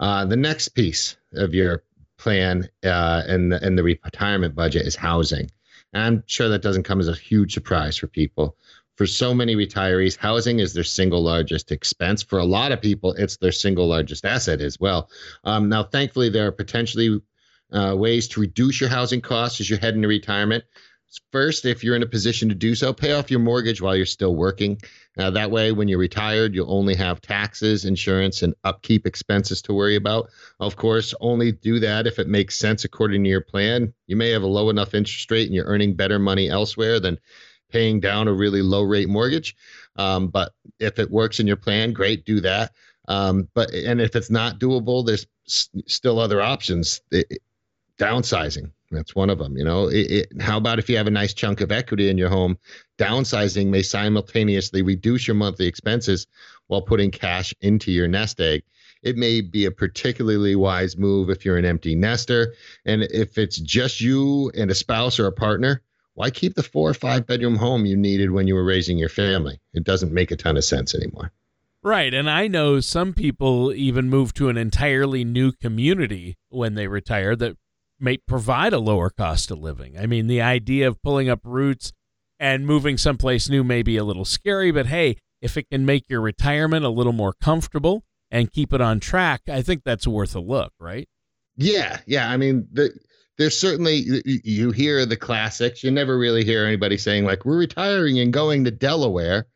Uh, 0.00 0.24
the 0.24 0.36
next 0.36 0.68
piece 0.68 1.16
of 1.34 1.54
your 1.54 1.84
plan 2.18 2.68
uh, 2.84 3.22
and, 3.26 3.52
the, 3.52 3.64
and 3.64 3.78
the 3.78 3.82
retirement 3.82 4.54
budget 4.54 4.86
is 4.86 4.96
housing. 4.96 5.50
And 5.92 6.02
I'm 6.02 6.24
sure 6.26 6.48
that 6.48 6.62
doesn't 6.62 6.82
come 6.82 7.00
as 7.00 7.08
a 7.08 7.14
huge 7.14 7.54
surprise 7.54 7.96
for 7.96 8.08
people 8.08 8.56
for 8.96 9.06
so 9.06 9.34
many 9.34 9.56
retirees, 9.56 10.16
housing 10.16 10.60
is 10.60 10.72
their 10.72 10.84
single 10.84 11.22
largest 11.22 11.72
expense. 11.72 12.22
For 12.22 12.38
a 12.38 12.44
lot 12.44 12.72
of 12.72 12.80
people, 12.80 13.12
it's 13.14 13.36
their 13.36 13.52
single 13.52 13.88
largest 13.88 14.24
asset 14.24 14.60
as 14.60 14.78
well. 14.78 15.10
Um, 15.44 15.68
now, 15.68 15.82
thankfully, 15.82 16.28
there 16.28 16.46
are 16.46 16.52
potentially 16.52 17.20
uh, 17.72 17.94
ways 17.96 18.28
to 18.28 18.40
reduce 18.40 18.80
your 18.80 18.90
housing 18.90 19.20
costs 19.20 19.60
as 19.60 19.68
you 19.68 19.76
head 19.76 19.94
into 19.94 20.08
retirement. 20.08 20.64
First, 21.30 21.64
if 21.64 21.84
you're 21.84 21.94
in 21.94 22.02
a 22.02 22.08
position 22.08 22.48
to 22.48 22.56
do 22.56 22.74
so, 22.74 22.92
pay 22.92 23.12
off 23.12 23.30
your 23.30 23.38
mortgage 23.38 23.80
while 23.80 23.94
you're 23.94 24.04
still 24.04 24.34
working. 24.34 24.80
That 25.16 25.50
way, 25.50 25.70
when 25.70 25.86
you're 25.86 25.98
retired, 25.98 26.54
you'll 26.54 26.72
only 26.72 26.96
have 26.96 27.20
taxes, 27.20 27.84
insurance, 27.84 28.42
and 28.42 28.52
upkeep 28.64 29.06
expenses 29.06 29.62
to 29.62 29.74
worry 29.74 29.94
about. 29.94 30.28
Of 30.58 30.74
course, 30.74 31.14
only 31.20 31.52
do 31.52 31.78
that 31.78 32.08
if 32.08 32.18
it 32.18 32.26
makes 32.26 32.58
sense 32.58 32.84
according 32.84 33.22
to 33.22 33.30
your 33.30 33.42
plan. 33.42 33.94
You 34.08 34.16
may 34.16 34.30
have 34.30 34.42
a 34.42 34.48
low 34.48 34.70
enough 34.70 34.92
interest 34.92 35.30
rate 35.30 35.46
and 35.46 35.54
you're 35.54 35.66
earning 35.66 35.94
better 35.94 36.18
money 36.18 36.48
elsewhere 36.48 36.98
than 36.98 37.18
paying 37.74 37.98
down 37.98 38.28
a 38.28 38.32
really 38.32 38.62
low 38.62 38.82
rate 38.82 39.08
mortgage. 39.08 39.56
Um, 39.96 40.28
but 40.28 40.52
if 40.78 41.00
it 41.00 41.10
works 41.10 41.40
in 41.40 41.46
your 41.48 41.56
plan, 41.56 41.92
great, 41.92 42.24
do 42.24 42.40
that. 42.40 42.72
Um, 43.08 43.48
but 43.52 43.74
and 43.74 44.00
if 44.00 44.14
it's 44.14 44.30
not 44.30 44.60
doable, 44.60 45.04
there's 45.04 45.26
s- 45.48 45.68
still 45.86 46.20
other 46.20 46.40
options. 46.40 47.02
It, 47.10 47.26
it, 47.30 47.42
downsizing, 47.98 48.70
that's 48.92 49.16
one 49.16 49.28
of 49.28 49.38
them. 49.38 49.58
You 49.58 49.64
know, 49.64 49.88
it, 49.90 50.28
how 50.40 50.56
about 50.56 50.78
if 50.78 50.88
you 50.88 50.96
have 50.96 51.08
a 51.08 51.10
nice 51.10 51.34
chunk 51.34 51.60
of 51.60 51.72
equity 51.72 52.08
in 52.08 52.16
your 52.16 52.28
home? 52.28 52.56
Downsizing 52.96 53.66
may 53.66 53.82
simultaneously 53.82 54.82
reduce 54.82 55.26
your 55.26 55.34
monthly 55.34 55.66
expenses 55.66 56.28
while 56.68 56.80
putting 56.80 57.10
cash 57.10 57.52
into 57.60 57.90
your 57.90 58.06
nest 58.06 58.40
egg. 58.40 58.62
It 59.02 59.16
may 59.16 59.40
be 59.40 59.64
a 59.64 59.70
particularly 59.72 60.54
wise 60.54 60.96
move 60.96 61.28
if 61.28 61.44
you're 61.44 61.58
an 61.58 61.64
empty 61.64 61.96
nester, 61.96 62.54
and 62.84 63.02
if 63.02 63.36
it's 63.36 63.58
just 63.58 64.00
you 64.00 64.52
and 64.54 64.70
a 64.70 64.74
spouse 64.76 65.18
or 65.18 65.26
a 65.26 65.32
partner 65.32 65.82
why 66.14 66.30
keep 66.30 66.54
the 66.54 66.62
four 66.62 66.90
or 66.90 66.94
five 66.94 67.26
bedroom 67.26 67.56
home 67.56 67.86
you 67.86 67.96
needed 67.96 68.30
when 68.30 68.46
you 68.46 68.54
were 68.54 68.64
raising 68.64 68.98
your 68.98 69.08
family? 69.08 69.60
It 69.72 69.84
doesn't 69.84 70.12
make 70.12 70.30
a 70.30 70.36
ton 70.36 70.56
of 70.56 70.64
sense 70.64 70.94
anymore. 70.94 71.32
Right. 71.82 72.14
And 72.14 72.30
I 72.30 72.48
know 72.48 72.80
some 72.80 73.12
people 73.12 73.72
even 73.74 74.08
move 74.08 74.32
to 74.34 74.48
an 74.48 74.56
entirely 74.56 75.22
new 75.22 75.52
community 75.52 76.38
when 76.48 76.74
they 76.74 76.86
retire 76.86 77.36
that 77.36 77.56
may 78.00 78.16
provide 78.16 78.72
a 78.72 78.78
lower 78.78 79.10
cost 79.10 79.50
of 79.50 79.58
living. 79.58 79.98
I 79.98 80.06
mean, 80.06 80.26
the 80.26 80.40
idea 80.40 80.88
of 80.88 81.02
pulling 81.02 81.28
up 81.28 81.40
roots 81.44 81.92
and 82.40 82.66
moving 82.66 82.96
someplace 82.96 83.50
new 83.50 83.62
may 83.62 83.82
be 83.82 83.96
a 83.96 84.04
little 84.04 84.24
scary, 84.24 84.70
but 84.70 84.86
hey, 84.86 85.16
if 85.42 85.56
it 85.58 85.68
can 85.68 85.84
make 85.84 86.08
your 86.08 86.20
retirement 86.20 86.84
a 86.86 86.90
little 86.90 87.12
more 87.12 87.34
comfortable 87.34 88.02
and 88.30 88.50
keep 88.50 88.72
it 88.72 88.80
on 88.80 88.98
track, 88.98 89.42
I 89.46 89.60
think 89.60 89.82
that's 89.84 90.06
worth 90.06 90.34
a 90.34 90.40
look, 90.40 90.72
right? 90.80 91.08
Yeah. 91.56 92.00
Yeah. 92.06 92.30
I 92.30 92.36
mean, 92.36 92.66
the 92.72 92.98
there's 93.38 93.58
certainly 93.58 94.22
you 94.24 94.70
hear 94.70 95.04
the 95.06 95.16
classics. 95.16 95.82
You 95.82 95.90
never 95.90 96.18
really 96.18 96.44
hear 96.44 96.64
anybody 96.64 96.96
saying 96.96 97.24
like 97.24 97.44
we're 97.44 97.58
retiring 97.58 98.18
and 98.20 98.32
going 98.32 98.64
to 98.64 98.70
Delaware, 98.70 99.46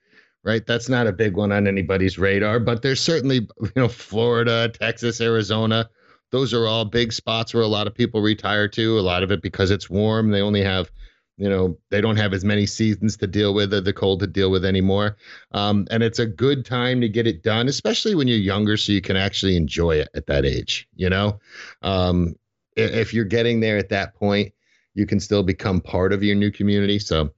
right? 0.44 0.66
That's 0.66 0.88
not 0.88 1.06
a 1.06 1.12
big 1.12 1.36
one 1.36 1.52
on 1.52 1.68
anybody's 1.68 2.18
radar. 2.18 2.58
But 2.58 2.82
there's 2.82 3.00
certainly 3.00 3.48
you 3.60 3.72
know 3.76 3.88
Florida, 3.88 4.68
Texas, 4.68 5.20
Arizona. 5.20 5.88
Those 6.30 6.52
are 6.52 6.66
all 6.66 6.84
big 6.84 7.12
spots 7.12 7.54
where 7.54 7.62
a 7.62 7.68
lot 7.68 7.86
of 7.86 7.94
people 7.94 8.20
retire 8.20 8.68
to. 8.68 8.98
A 8.98 9.00
lot 9.00 9.22
of 9.22 9.30
it 9.30 9.42
because 9.42 9.70
it's 9.70 9.88
warm. 9.88 10.30
They 10.30 10.42
only 10.42 10.62
have 10.62 10.90
you 11.38 11.48
know 11.48 11.78
they 11.90 12.00
don't 12.00 12.16
have 12.16 12.34
as 12.34 12.44
many 12.44 12.66
seasons 12.66 13.16
to 13.16 13.26
deal 13.26 13.54
with 13.54 13.72
or 13.72 13.80
the 13.80 13.92
cold 13.92 14.20
to 14.20 14.26
deal 14.26 14.50
with 14.50 14.64
anymore 14.64 15.16
um, 15.52 15.86
and 15.90 16.02
it's 16.02 16.18
a 16.18 16.26
good 16.26 16.64
time 16.64 17.00
to 17.00 17.08
get 17.08 17.26
it 17.28 17.44
done 17.44 17.68
especially 17.68 18.14
when 18.14 18.26
you're 18.26 18.36
younger 18.36 18.76
so 18.76 18.90
you 18.90 19.00
can 19.00 19.16
actually 19.16 19.56
enjoy 19.56 19.92
it 19.92 20.08
at 20.14 20.26
that 20.26 20.44
age 20.44 20.88
you 20.96 21.08
know 21.08 21.38
um, 21.82 22.34
if 22.78 23.12
you're 23.12 23.24
getting 23.24 23.60
there 23.60 23.76
at 23.76 23.88
that 23.90 24.14
point 24.14 24.52
you 24.94 25.06
can 25.06 25.20
still 25.20 25.42
become 25.42 25.80
part 25.80 26.12
of 26.12 26.24
your 26.24 26.34
new 26.34 26.50
community. 26.50 26.98
So 26.98 27.30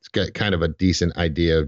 it's 0.00 0.08
got 0.08 0.34
kind 0.34 0.54
of 0.54 0.60
a 0.60 0.68
decent 0.68 1.16
idea 1.16 1.64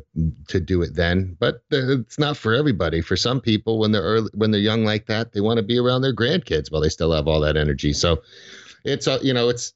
to 0.49 0.61
do 0.61 0.83
it 0.83 0.95
then 0.95 1.37
but 1.41 1.63
it's 1.71 2.19
not 2.19 2.37
for 2.37 2.55
everybody. 2.55 3.01
For 3.01 3.17
some 3.17 3.41
people 3.41 3.79
when 3.79 3.93
they're 3.93 4.03
early 4.03 4.31
when 4.35 4.51
they're 4.51 4.61
young 4.61 4.85
like 4.85 5.07
that 5.07 5.33
they 5.33 5.41
want 5.41 5.59
to 5.59 5.63
be 5.63 5.79
around 5.79 6.03
their 6.03 6.15
grandkids 6.15 6.71
while 6.71 6.81
they 6.81 6.89
still 6.89 7.13
have 7.13 7.29
all 7.29 7.41
that 7.41 7.57
energy. 7.57 7.93
So 7.93 8.23
it's 8.85 9.07
a 9.07 9.19
you 9.23 9.33
know 9.33 9.49
it's 9.49 9.75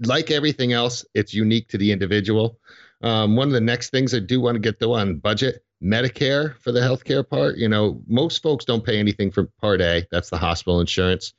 like 0.00 0.30
everything 0.30 0.72
else, 0.72 1.04
it's 1.14 1.34
unique 1.34 1.68
to 1.68 1.78
the 1.78 1.92
individual. 1.92 2.58
Um, 3.02 3.36
one 3.36 3.48
of 3.48 3.54
the 3.54 3.60
next 3.60 3.90
things 3.90 4.14
I 4.14 4.18
do 4.18 4.40
want 4.40 4.56
to 4.56 4.60
get 4.60 4.80
though 4.80 4.94
on 4.94 5.18
budget 5.18 5.64
Medicare 5.82 6.56
for 6.58 6.72
the 6.72 6.80
healthcare 6.80 7.28
part. 7.28 7.56
You 7.56 7.68
know, 7.68 8.02
most 8.06 8.42
folks 8.42 8.64
don't 8.64 8.84
pay 8.84 8.98
anything 8.98 9.30
for 9.30 9.44
Part 9.60 9.80
A, 9.80 10.06
that's 10.10 10.30
the 10.30 10.38
hospital 10.38 10.80
insurance, 10.80 11.32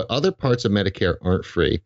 but 0.00 0.14
other 0.14 0.32
parts 0.32 0.64
of 0.64 0.72
Medicare 0.72 1.16
aren't 1.20 1.44
free. 1.44 1.82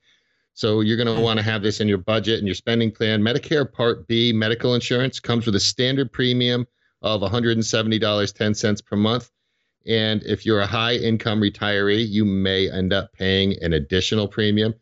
So 0.53 0.83
you're 0.83 0.97
going 0.97 1.13
to 1.13 1.21
want 1.21 1.39
to 1.39 1.43
have 1.43 1.63
this 1.63 1.81
in 1.81 1.89
your 1.89 1.99
budget 1.99 2.39
and 2.39 2.47
your 2.47 2.55
spending 2.55 2.93
plan. 2.93 3.23
Medicare 3.23 3.71
Part 3.71 4.07
B 4.07 4.33
medical 4.33 4.75
insurance 4.75 5.19
comes 5.19 5.47
with 5.47 5.57
a 5.57 5.61
standard 5.61 6.13
premium 6.13 6.65
of 7.03 7.23
$170.10 7.23 8.85
per 8.85 8.97
month. 8.97 9.31
And 9.87 10.23
if 10.23 10.47
you're 10.47 10.61
a 10.61 10.67
high 10.67 10.95
income 10.95 11.41
retiree, 11.41 12.09
you 12.09 12.25
may 12.25 12.71
end 12.71 12.93
up 12.93 13.13
paying 13.15 13.61
an 13.63 13.73
additional 13.73 14.29
premium. 14.29 14.75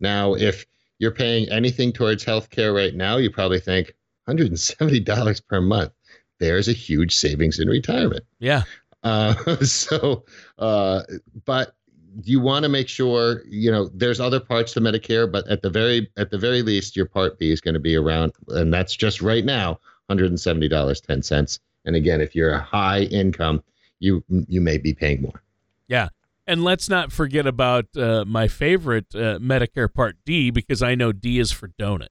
Now, 0.00 0.34
if 0.34 0.66
you're 0.98 1.12
paying 1.12 1.48
anything 1.48 1.92
towards 1.92 2.24
healthcare 2.24 2.74
right 2.74 2.94
now, 2.94 3.18
you 3.18 3.30
probably 3.30 3.60
think 3.60 3.94
$170 4.28 5.46
per 5.46 5.60
month. 5.60 5.92
There's 6.40 6.66
a 6.66 6.72
huge 6.72 7.14
savings 7.14 7.60
in 7.60 7.68
retirement. 7.68 8.24
Yeah. 8.40 8.64
Uh, 9.04 9.34
so, 9.62 10.24
uh, 10.58 11.02
but 11.44 11.76
you 12.24 12.40
want 12.40 12.64
to 12.64 12.68
make 12.68 12.88
sure 12.88 13.42
you 13.46 13.70
know 13.70 13.88
there's 13.94 14.20
other 14.20 14.40
parts 14.40 14.72
to 14.72 14.80
Medicare, 14.80 15.30
but 15.30 15.46
at 15.48 15.62
the 15.62 15.70
very 15.70 16.10
at 16.16 16.30
the 16.30 16.38
very 16.38 16.62
least, 16.62 16.96
your 16.96 17.06
Part 17.06 17.38
B 17.38 17.50
is 17.50 17.60
going 17.60 17.74
to 17.74 17.80
be 17.80 17.96
around, 17.96 18.32
and 18.48 18.72
that's 18.72 18.94
just 18.94 19.22
right 19.22 19.44
now, 19.44 19.78
$170.10. 20.10 21.58
And 21.84 21.96
again, 21.96 22.20
if 22.20 22.34
you're 22.34 22.52
a 22.52 22.60
high 22.60 23.02
income, 23.02 23.62
you 23.98 24.24
you 24.28 24.60
may 24.60 24.78
be 24.78 24.94
paying 24.94 25.22
more. 25.22 25.42
Yeah. 25.88 26.08
And 26.46 26.64
let's 26.64 26.88
not 26.88 27.12
forget 27.12 27.46
about 27.46 27.96
uh, 27.96 28.24
my 28.26 28.48
favorite 28.48 29.14
uh, 29.14 29.38
Medicare 29.38 29.92
Part 29.92 30.16
D 30.24 30.50
because 30.50 30.82
I 30.82 30.96
know 30.96 31.12
D 31.12 31.38
is 31.38 31.52
for 31.52 31.68
donut. 31.68 32.08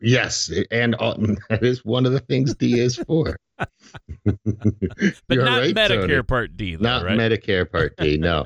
Yes, 0.00 0.52
and 0.70 0.94
that 1.48 1.62
is 1.62 1.84
one 1.84 2.06
of 2.06 2.12
the 2.12 2.20
things 2.20 2.54
D 2.54 2.78
is 2.78 2.96
for. 2.96 3.36
but 3.58 3.68
not 4.24 5.58
right, 5.58 5.74
Medicare 5.74 6.06
Tony. 6.06 6.22
Part 6.22 6.56
D, 6.56 6.76
though, 6.76 6.82
not 6.82 7.04
right? 7.04 7.18
Medicare 7.18 7.70
Part 7.70 7.96
D. 7.96 8.18
No, 8.18 8.44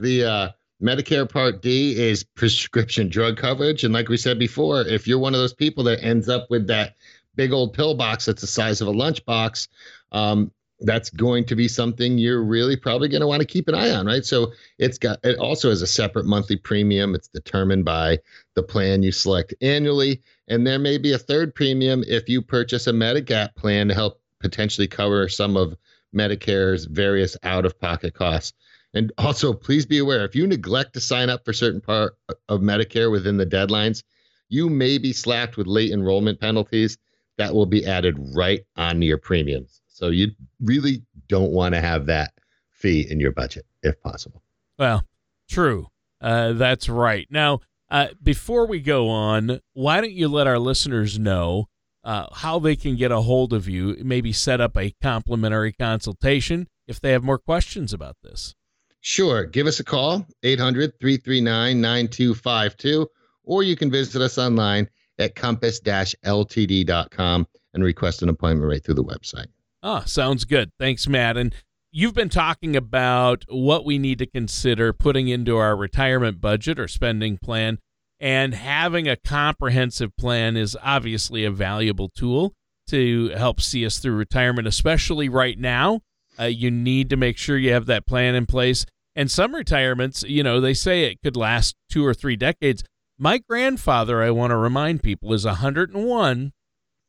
the 0.00 0.24
uh, 0.24 0.48
Medicare 0.82 1.30
Part 1.30 1.62
D 1.62 1.96
is 1.98 2.24
prescription 2.24 3.08
drug 3.08 3.36
coverage, 3.36 3.84
and 3.84 3.92
like 3.92 4.08
we 4.08 4.16
said 4.16 4.38
before, 4.38 4.82
if 4.82 5.06
you're 5.06 5.18
one 5.18 5.34
of 5.34 5.40
those 5.40 5.54
people 5.54 5.84
that 5.84 6.02
ends 6.02 6.28
up 6.28 6.46
with 6.50 6.66
that 6.68 6.96
big 7.36 7.52
old 7.52 7.72
pill 7.72 7.94
box 7.94 8.26
that's 8.26 8.40
the 8.40 8.46
size 8.46 8.80
of 8.80 8.88
a 8.88 8.92
lunchbox, 8.92 9.68
um, 10.12 10.50
that's 10.80 11.10
going 11.10 11.44
to 11.44 11.54
be 11.54 11.68
something 11.68 12.16
you're 12.16 12.42
really 12.42 12.76
probably 12.76 13.08
going 13.08 13.20
to 13.20 13.26
want 13.26 13.40
to 13.40 13.46
keep 13.46 13.68
an 13.68 13.74
eye 13.74 13.90
on, 13.90 14.06
right? 14.06 14.24
So 14.24 14.52
it's 14.78 14.96
got 14.96 15.18
it 15.22 15.38
also 15.38 15.68
has 15.68 15.82
a 15.82 15.86
separate 15.86 16.24
monthly 16.24 16.56
premium. 16.56 17.14
It's 17.14 17.28
determined 17.28 17.84
by 17.84 18.18
the 18.54 18.62
plan 18.62 19.02
you 19.02 19.12
select 19.12 19.54
annually, 19.60 20.22
and 20.48 20.66
there 20.66 20.78
may 20.78 20.96
be 20.96 21.12
a 21.12 21.18
third 21.18 21.54
premium 21.54 22.02
if 22.08 22.28
you 22.28 22.40
purchase 22.40 22.86
a 22.86 22.92
Medigap 22.92 23.54
plan 23.54 23.88
to 23.88 23.94
help 23.94 24.20
potentially 24.40 24.88
cover 24.88 25.28
some 25.28 25.56
of 25.56 25.76
Medicare's 26.14 26.86
various 26.86 27.36
out-of-pocket 27.42 28.14
costs. 28.14 28.54
And 28.94 29.12
also, 29.18 29.52
please 29.52 29.86
be 29.86 29.98
aware 29.98 30.24
if 30.24 30.34
you 30.34 30.46
neglect 30.46 30.94
to 30.94 31.00
sign 31.00 31.30
up 31.30 31.44
for 31.44 31.52
certain 31.52 31.80
part 31.80 32.16
of 32.48 32.60
Medicare 32.60 33.10
within 33.10 33.36
the 33.36 33.46
deadlines, 33.46 34.02
you 34.48 34.68
may 34.68 34.98
be 34.98 35.12
slapped 35.12 35.56
with 35.56 35.66
late 35.66 35.92
enrollment 35.92 36.40
penalties 36.40 36.98
that 37.38 37.54
will 37.54 37.66
be 37.66 37.86
added 37.86 38.16
right 38.34 38.60
onto 38.76 39.06
your 39.06 39.18
premiums. 39.18 39.80
So 39.88 40.08
you 40.08 40.32
really 40.60 41.02
don't 41.28 41.52
want 41.52 41.74
to 41.74 41.80
have 41.80 42.06
that 42.06 42.32
fee 42.70 43.06
in 43.08 43.20
your 43.20 43.32
budget 43.32 43.64
if 43.82 44.00
possible. 44.02 44.42
Well, 44.78 45.04
true. 45.48 45.86
Uh, 46.20 46.52
that's 46.52 46.88
right. 46.88 47.26
Now, 47.30 47.60
uh, 47.90 48.08
before 48.22 48.66
we 48.66 48.80
go 48.80 49.08
on, 49.08 49.60
why 49.72 50.00
don't 50.00 50.12
you 50.12 50.28
let 50.28 50.46
our 50.46 50.58
listeners 50.58 51.18
know 51.18 51.66
uh, 52.04 52.26
how 52.34 52.58
they 52.58 52.76
can 52.76 52.96
get 52.96 53.10
a 53.10 53.22
hold 53.22 53.52
of 53.52 53.68
you, 53.68 53.96
maybe 54.02 54.32
set 54.32 54.60
up 54.60 54.76
a 54.76 54.94
complimentary 55.02 55.72
consultation 55.72 56.68
if 56.86 57.00
they 57.00 57.12
have 57.12 57.22
more 57.22 57.38
questions 57.38 57.92
about 57.92 58.16
this? 58.22 58.54
Sure. 59.00 59.44
Give 59.44 59.66
us 59.66 59.80
a 59.80 59.84
call, 59.84 60.26
800 60.42 60.98
339 61.00 61.80
9252, 61.80 63.08
or 63.44 63.62
you 63.62 63.76
can 63.76 63.90
visit 63.90 64.20
us 64.20 64.38
online 64.38 64.88
at 65.18 65.34
compass 65.34 65.80
ltd.com 65.80 67.46
and 67.74 67.84
request 67.84 68.22
an 68.22 68.28
appointment 68.28 68.68
right 68.68 68.84
through 68.84 68.94
the 68.94 69.04
website. 69.04 69.46
Ah, 69.82 70.04
sounds 70.04 70.44
good. 70.44 70.70
Thanks, 70.78 71.08
Matt. 71.08 71.36
And 71.36 71.54
you've 71.90 72.14
been 72.14 72.28
talking 72.28 72.76
about 72.76 73.44
what 73.48 73.84
we 73.84 73.98
need 73.98 74.18
to 74.18 74.26
consider 74.26 74.92
putting 74.92 75.28
into 75.28 75.56
our 75.56 75.76
retirement 75.76 76.40
budget 76.40 76.78
or 76.78 76.88
spending 76.88 77.38
plan. 77.38 77.78
And 78.18 78.54
having 78.54 79.08
a 79.08 79.16
comprehensive 79.16 80.14
plan 80.18 80.56
is 80.56 80.76
obviously 80.82 81.44
a 81.44 81.50
valuable 81.50 82.10
tool 82.10 82.52
to 82.88 83.30
help 83.30 83.62
see 83.62 83.86
us 83.86 83.98
through 83.98 84.16
retirement, 84.16 84.68
especially 84.68 85.28
right 85.28 85.58
now. 85.58 86.00
Uh, 86.40 86.44
you 86.44 86.70
need 86.70 87.10
to 87.10 87.16
make 87.16 87.36
sure 87.36 87.58
you 87.58 87.72
have 87.72 87.86
that 87.86 88.06
plan 88.06 88.34
in 88.34 88.46
place. 88.46 88.86
And 89.14 89.30
some 89.30 89.54
retirements, 89.54 90.22
you 90.22 90.42
know, 90.42 90.60
they 90.60 90.74
say 90.74 91.04
it 91.04 91.20
could 91.22 91.36
last 91.36 91.74
two 91.90 92.06
or 92.06 92.14
three 92.14 92.36
decades. 92.36 92.82
My 93.18 93.38
grandfather, 93.38 94.22
I 94.22 94.30
want 94.30 94.50
to 94.52 94.56
remind 94.56 95.02
people, 95.02 95.34
is 95.34 95.44
101 95.44 96.52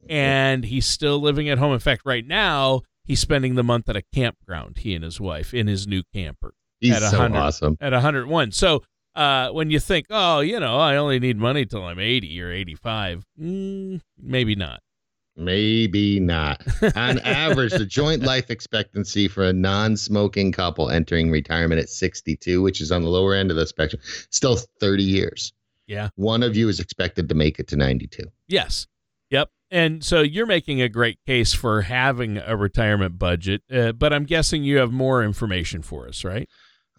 and 0.09 0.65
he's 0.65 0.85
still 0.85 1.19
living 1.19 1.47
at 1.47 1.57
home. 1.57 1.73
In 1.73 1.79
fact, 1.79 2.01
right 2.05 2.25
now 2.25 2.81
he's 3.05 3.19
spending 3.19 3.55
the 3.55 3.63
month 3.63 3.87
at 3.87 3.95
a 3.95 4.01
campground. 4.13 4.79
He 4.79 4.93
and 4.95 5.03
his 5.03 5.21
wife 5.21 5.53
in 5.53 5.67
his 5.67 5.87
new 5.87 6.03
camper. 6.13 6.53
He's 6.79 6.93
at 6.93 7.11
so 7.11 7.21
awesome 7.21 7.77
at 7.79 7.93
101. 7.93 8.51
So 8.51 8.81
uh, 9.15 9.49
when 9.49 9.69
you 9.69 9.79
think, 9.79 10.07
oh, 10.09 10.39
you 10.39 10.59
know, 10.59 10.77
I 10.77 10.95
only 10.95 11.19
need 11.19 11.37
money 11.37 11.65
till 11.65 11.83
I'm 11.83 11.99
80 11.99 12.41
or 12.41 12.51
85, 12.51 13.25
mm, 13.39 14.01
maybe 14.17 14.55
not. 14.55 14.81
Maybe 15.35 16.19
not. 16.19 16.61
On 16.95 17.19
average, 17.25 17.71
the 17.71 17.85
joint 17.85 18.23
life 18.23 18.49
expectancy 18.49 19.27
for 19.27 19.43
a 19.43 19.53
non-smoking 19.53 20.51
couple 20.51 20.89
entering 20.89 21.31
retirement 21.31 21.79
at 21.81 21.89
62, 21.89 22.61
which 22.61 22.81
is 22.81 22.91
on 22.91 23.01
the 23.01 23.09
lower 23.09 23.33
end 23.33 23.49
of 23.49 23.57
the 23.57 23.65
spectrum, 23.65 24.01
still 24.29 24.57
30 24.57 25.03
years. 25.03 25.53
Yeah. 25.87 26.09
One 26.15 26.43
of 26.43 26.55
you 26.55 26.69
is 26.69 26.79
expected 26.79 27.29
to 27.29 27.35
make 27.35 27.59
it 27.59 27.67
to 27.69 27.75
92. 27.75 28.23
Yes. 28.47 28.87
Yep. 29.29 29.49
And 29.71 30.03
so 30.03 30.21
you're 30.21 30.45
making 30.45 30.81
a 30.81 30.89
great 30.89 31.17
case 31.25 31.53
for 31.53 31.81
having 31.83 32.37
a 32.37 32.57
retirement 32.57 33.17
budget, 33.17 33.63
uh, 33.71 33.93
but 33.93 34.11
I'm 34.11 34.25
guessing 34.25 34.63
you 34.63 34.77
have 34.77 34.91
more 34.91 35.23
information 35.23 35.81
for 35.81 36.07
us, 36.07 36.25
right? 36.25 36.47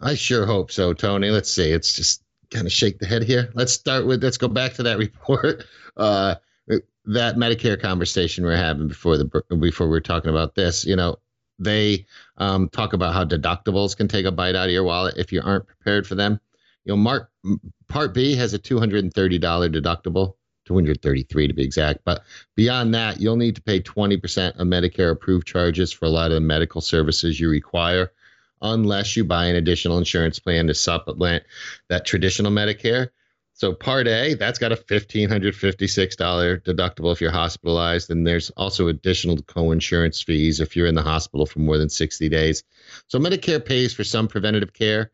I 0.01 0.15
sure 0.15 0.45
hope 0.45 0.71
so, 0.71 0.93
Tony. 0.93 1.29
Let's 1.29 1.51
see. 1.51 1.71
It's 1.71 1.95
just 1.95 2.23
kind 2.49 2.65
of 2.65 2.71
shake 2.71 2.97
the 2.99 3.05
head 3.05 3.23
here. 3.23 3.51
Let's 3.53 3.73
start 3.73 4.07
with, 4.07 4.23
let's 4.23 4.37
go 4.37 4.47
back 4.47 4.73
to 4.73 4.83
that 4.83 4.97
report. 4.97 5.65
Uh, 5.95 6.35
that 7.05 7.35
Medicare 7.35 7.79
conversation 7.79 8.45
we 8.45 8.53
are 8.53 8.57
having 8.57 8.87
before 8.87 9.17
the 9.17 9.25
before 9.59 9.89
we 9.89 9.97
are 9.97 10.01
talking 10.01 10.29
about 10.29 10.55
this, 10.55 10.85
you 10.85 10.95
know, 10.95 11.17
they 11.59 12.05
um, 12.37 12.69
talk 12.69 12.93
about 12.93 13.13
how 13.13 13.25
deductibles 13.25 13.95
can 13.95 14.07
take 14.07 14.25
a 14.25 14.31
bite 14.31 14.55
out 14.55 14.67
of 14.67 14.71
your 14.71 14.83
wallet 14.83 15.17
if 15.17 15.31
you 15.31 15.41
aren't 15.43 15.67
prepared 15.67 16.07
for 16.07 16.15
them. 16.15 16.39
You 16.85 16.93
know, 16.93 16.97
Mark 16.97 17.29
Part 17.87 18.13
B 18.13 18.35
has 18.35 18.53
a 18.53 18.59
two 18.59 18.79
hundred 18.79 19.03
and 19.03 19.13
thirty 19.13 19.37
dollar 19.39 19.69
deductible. 19.69 20.35
233 20.65 21.49
to 21.49 21.53
be 21.53 21.61
exact. 21.61 21.99
But 22.05 22.23
beyond 22.55 22.93
that, 22.95 23.19
you'll 23.19 23.35
need 23.35 23.57
to 23.57 23.61
pay 23.61 23.81
20% 23.81 24.57
of 24.57 24.65
Medicare 24.65 25.11
approved 25.11 25.45
charges 25.45 25.91
for 25.91 26.05
a 26.05 26.09
lot 26.09 26.31
of 26.31 26.35
the 26.35 26.39
medical 26.39 26.79
services 26.79 27.37
you 27.37 27.49
require, 27.49 28.13
unless 28.61 29.17
you 29.17 29.25
buy 29.25 29.47
an 29.47 29.57
additional 29.57 29.97
insurance 29.97 30.39
plan 30.39 30.67
to 30.67 30.73
supplement 30.73 31.43
that 31.89 32.05
traditional 32.05 32.49
Medicare. 32.49 33.09
So 33.55 33.73
Part 33.73 34.07
A, 34.07 34.33
that's 34.33 34.57
got 34.57 34.71
a 34.71 34.75
$1,556 34.75 36.61
deductible 36.63 37.11
if 37.11 37.21
you're 37.21 37.31
hospitalized. 37.31 38.09
And 38.09 38.25
there's 38.25 38.49
also 38.51 38.87
additional 38.87 39.37
co-insurance 39.43 40.21
fees 40.21 40.59
if 40.59 40.75
you're 40.75 40.87
in 40.87 40.95
the 40.95 41.03
hospital 41.03 41.45
for 41.45 41.59
more 41.59 41.77
than 41.77 41.89
60 41.89 42.29
days. 42.29 42.63
So 43.07 43.19
Medicare 43.19 43.63
pays 43.63 43.93
for 43.93 44.03
some 44.03 44.27
preventative 44.27 44.73
care 44.73 45.11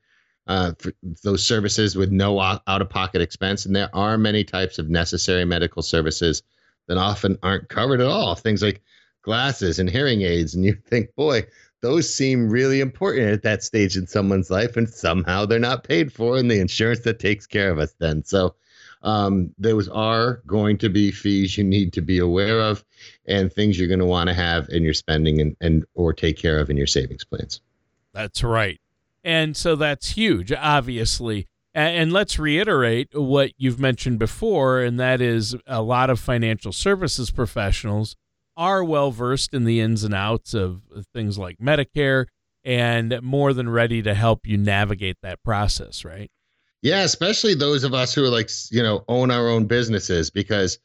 uh, 0.48 0.72
for 0.79 0.93
those 1.24 1.46
services 1.46 1.96
with 1.96 2.12
no 2.12 2.39
out 2.39 2.62
of 2.65 2.89
pocket 2.89 3.22
expense. 3.22 3.65
And 3.65 3.75
there 3.75 3.93
are 3.93 4.17
many 4.17 4.43
types 4.46 4.79
of 4.79 4.89
necessary 4.89 5.46
medical 5.46 5.81
services 5.81 6.41
that 6.88 6.98
often 6.98 7.38
aren't 7.43 7.69
covered 7.69 8.01
at 8.01 8.08
all. 8.08 8.36
Things 8.36 8.63
like 8.63 8.81
glasses 9.22 9.79
and 9.79 9.89
hearing 9.89 10.22
aids. 10.22 10.55
And 10.55 10.63
you 10.65 10.74
think, 10.86 11.13
boy, 11.15 11.46
those 11.81 12.13
seem 12.13 12.50
really 12.50 12.81
important 12.81 13.31
at 13.31 13.43
that 13.43 13.63
stage 13.63 13.95
in 13.95 14.07
someone's 14.07 14.50
life. 14.50 14.75
And 14.75 14.89
somehow 14.89 15.45
they're 15.45 15.59
not 15.59 15.83
paid 15.83 16.12
for 16.12 16.38
in 16.38 16.48
the 16.48 16.59
insurance 16.59 17.01
that 17.01 17.19
takes 17.19 17.48
care 17.48 17.71
of 17.71 17.79
us 17.79 17.93
then. 18.00 18.24
So, 18.24 18.55
um, 19.01 19.53
those 19.57 19.88
are 19.88 20.41
going 20.45 20.77
to 20.79 20.89
be 20.89 21.12
fees 21.12 21.57
you 21.57 21.63
need 21.63 21.93
to 21.93 22.01
be 22.01 22.19
aware 22.19 22.59
of 22.59 22.83
and 23.27 23.51
things 23.51 23.79
you're 23.79 23.88
going 23.88 24.00
to 24.00 24.05
want 24.05 24.27
to 24.27 24.33
have 24.33 24.67
in 24.69 24.83
your 24.83 24.93
spending 24.93 25.39
and, 25.39 25.55
and 25.62 25.86
or 25.93 26.12
take 26.12 26.38
care 26.38 26.59
of 26.59 26.69
in 26.69 26.75
your 26.75 26.88
savings 26.88 27.24
plans. 27.24 27.62
That's 28.13 28.43
right. 28.43 28.79
And 29.24 29.55
so 29.55 29.75
that's 29.75 30.12
huge, 30.12 30.51
obviously. 30.51 31.48
And 31.74 32.12
let's 32.12 32.39
reiterate 32.39 33.09
what 33.13 33.51
you've 33.57 33.79
mentioned 33.79 34.17
before, 34.17 34.81
and 34.81 35.00
that 35.00 35.21
is 35.21 35.55
a 35.67 35.81
lot 35.81 36.09
of 36.09 36.19
financial 36.19 36.74
services 36.74 37.29
professionals 37.29 38.15
are 38.59 38.83
well 38.83 39.09
versed 39.09 39.53
in 39.53 39.63
the 39.63 39.79
ins 39.79 40.03
and 40.03 40.13
outs 40.13 40.53
of 40.53 40.81
things 41.13 41.37
like 41.37 41.57
Medicare 41.59 42.25
and 42.65 43.19
more 43.21 43.53
than 43.53 43.69
ready 43.69 44.01
to 44.01 44.13
help 44.13 44.45
you 44.45 44.57
navigate 44.57 45.15
that 45.23 45.41
process, 45.43 46.03
right? 46.03 46.29
Yeah, 46.81 47.03
especially 47.03 47.55
those 47.55 47.85
of 47.85 47.93
us 47.93 48.13
who 48.13 48.23
are 48.25 48.29
like, 48.29 48.49
you 48.69 48.83
know, 48.83 49.05
own 49.07 49.31
our 49.31 49.47
own 49.47 49.65
businesses 49.65 50.29
because 50.29 50.77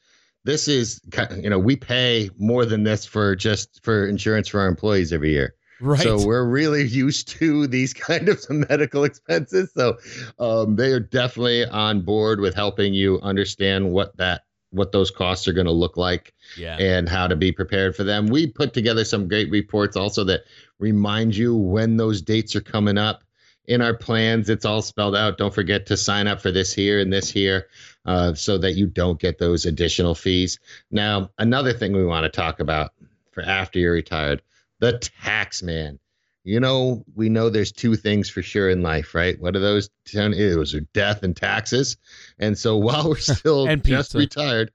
this 0.45 0.69
is, 0.69 1.01
you 1.37 1.49
know, 1.49 1.59
we 1.59 1.75
pay 1.75 2.29
more 2.37 2.65
than 2.65 2.83
this 2.83 3.05
for 3.05 3.35
just 3.35 3.83
for 3.83 4.07
insurance 4.07 4.47
for 4.47 4.61
our 4.61 4.67
employees 4.67 5.11
every 5.11 5.31
year. 5.31 5.53
Right. 5.81 6.01
So 6.01 6.25
we're 6.25 6.47
really 6.47 6.83
used 6.87 7.27
to 7.39 7.67
these 7.67 7.93
kind 7.93 8.29
of 8.29 8.41
medical 8.49 9.03
expenses. 9.03 9.71
So 9.75 9.97
um, 10.39 10.77
they 10.77 10.93
are 10.93 11.01
definitely 11.01 11.65
on 11.65 12.01
board 12.01 12.39
with 12.39 12.55
helping 12.55 12.93
you 12.93 13.19
understand 13.21 13.91
what 13.91 14.15
that 14.15 14.44
what 14.75 14.91
those 14.91 15.11
costs 15.11 15.47
are 15.47 15.53
going 15.53 15.65
to 15.65 15.71
look 15.71 15.97
like 15.97 16.33
yeah. 16.57 16.77
and 16.77 17.07
how 17.09 17.27
to 17.27 17.35
be 17.35 17.51
prepared 17.51 17.95
for 17.95 18.03
them. 18.03 18.27
We 18.27 18.47
put 18.47 18.73
together 18.73 19.03
some 19.03 19.27
great 19.27 19.49
reports 19.49 19.95
also 19.95 20.23
that 20.25 20.41
remind 20.79 21.35
you 21.35 21.55
when 21.55 21.97
those 21.97 22.21
dates 22.21 22.55
are 22.55 22.61
coming 22.61 22.97
up 22.97 23.23
in 23.67 23.81
our 23.81 23.95
plans. 23.95 24.49
It's 24.49 24.65
all 24.65 24.81
spelled 24.81 25.15
out. 25.15 25.37
Don't 25.37 25.53
forget 25.53 25.87
to 25.87 25.97
sign 25.97 26.27
up 26.27 26.41
for 26.41 26.51
this 26.51 26.73
here 26.73 26.99
and 26.99 27.11
this 27.11 27.29
here 27.29 27.67
uh, 28.05 28.33
so 28.33 28.57
that 28.57 28.73
you 28.73 28.87
don't 28.87 29.19
get 29.19 29.37
those 29.37 29.65
additional 29.65 30.15
fees. 30.15 30.59
Now, 30.91 31.31
another 31.37 31.73
thing 31.73 31.93
we 31.93 32.05
want 32.05 32.23
to 32.23 32.29
talk 32.29 32.59
about 32.59 32.91
for 33.31 33.43
after 33.43 33.79
you're 33.79 33.93
retired 33.93 34.41
the 34.79 34.99
tax 34.99 35.63
man. 35.63 35.99
You 36.45 36.59
know, 36.59 37.03
we 37.15 37.27
know 37.27 37.49
there's 37.49 37.71
two 37.71 37.95
things 37.95 38.29
for 38.29 38.43
sure 38.43 38.69
in 38.69 38.83
life, 38.83 39.15
right? 39.15 39.39
What 39.41 39.55
are 39.55 39.59
those? 39.59 39.89
It 40.13 40.57
was 40.57 40.75
death 40.93 41.23
and 41.23 41.35
taxes. 41.35 41.97
And 42.37 42.55
so 42.55 42.77
while 42.87 43.09
we're 43.09 43.17
still 43.17 43.75
just 43.77 44.13
retired, 44.13 44.71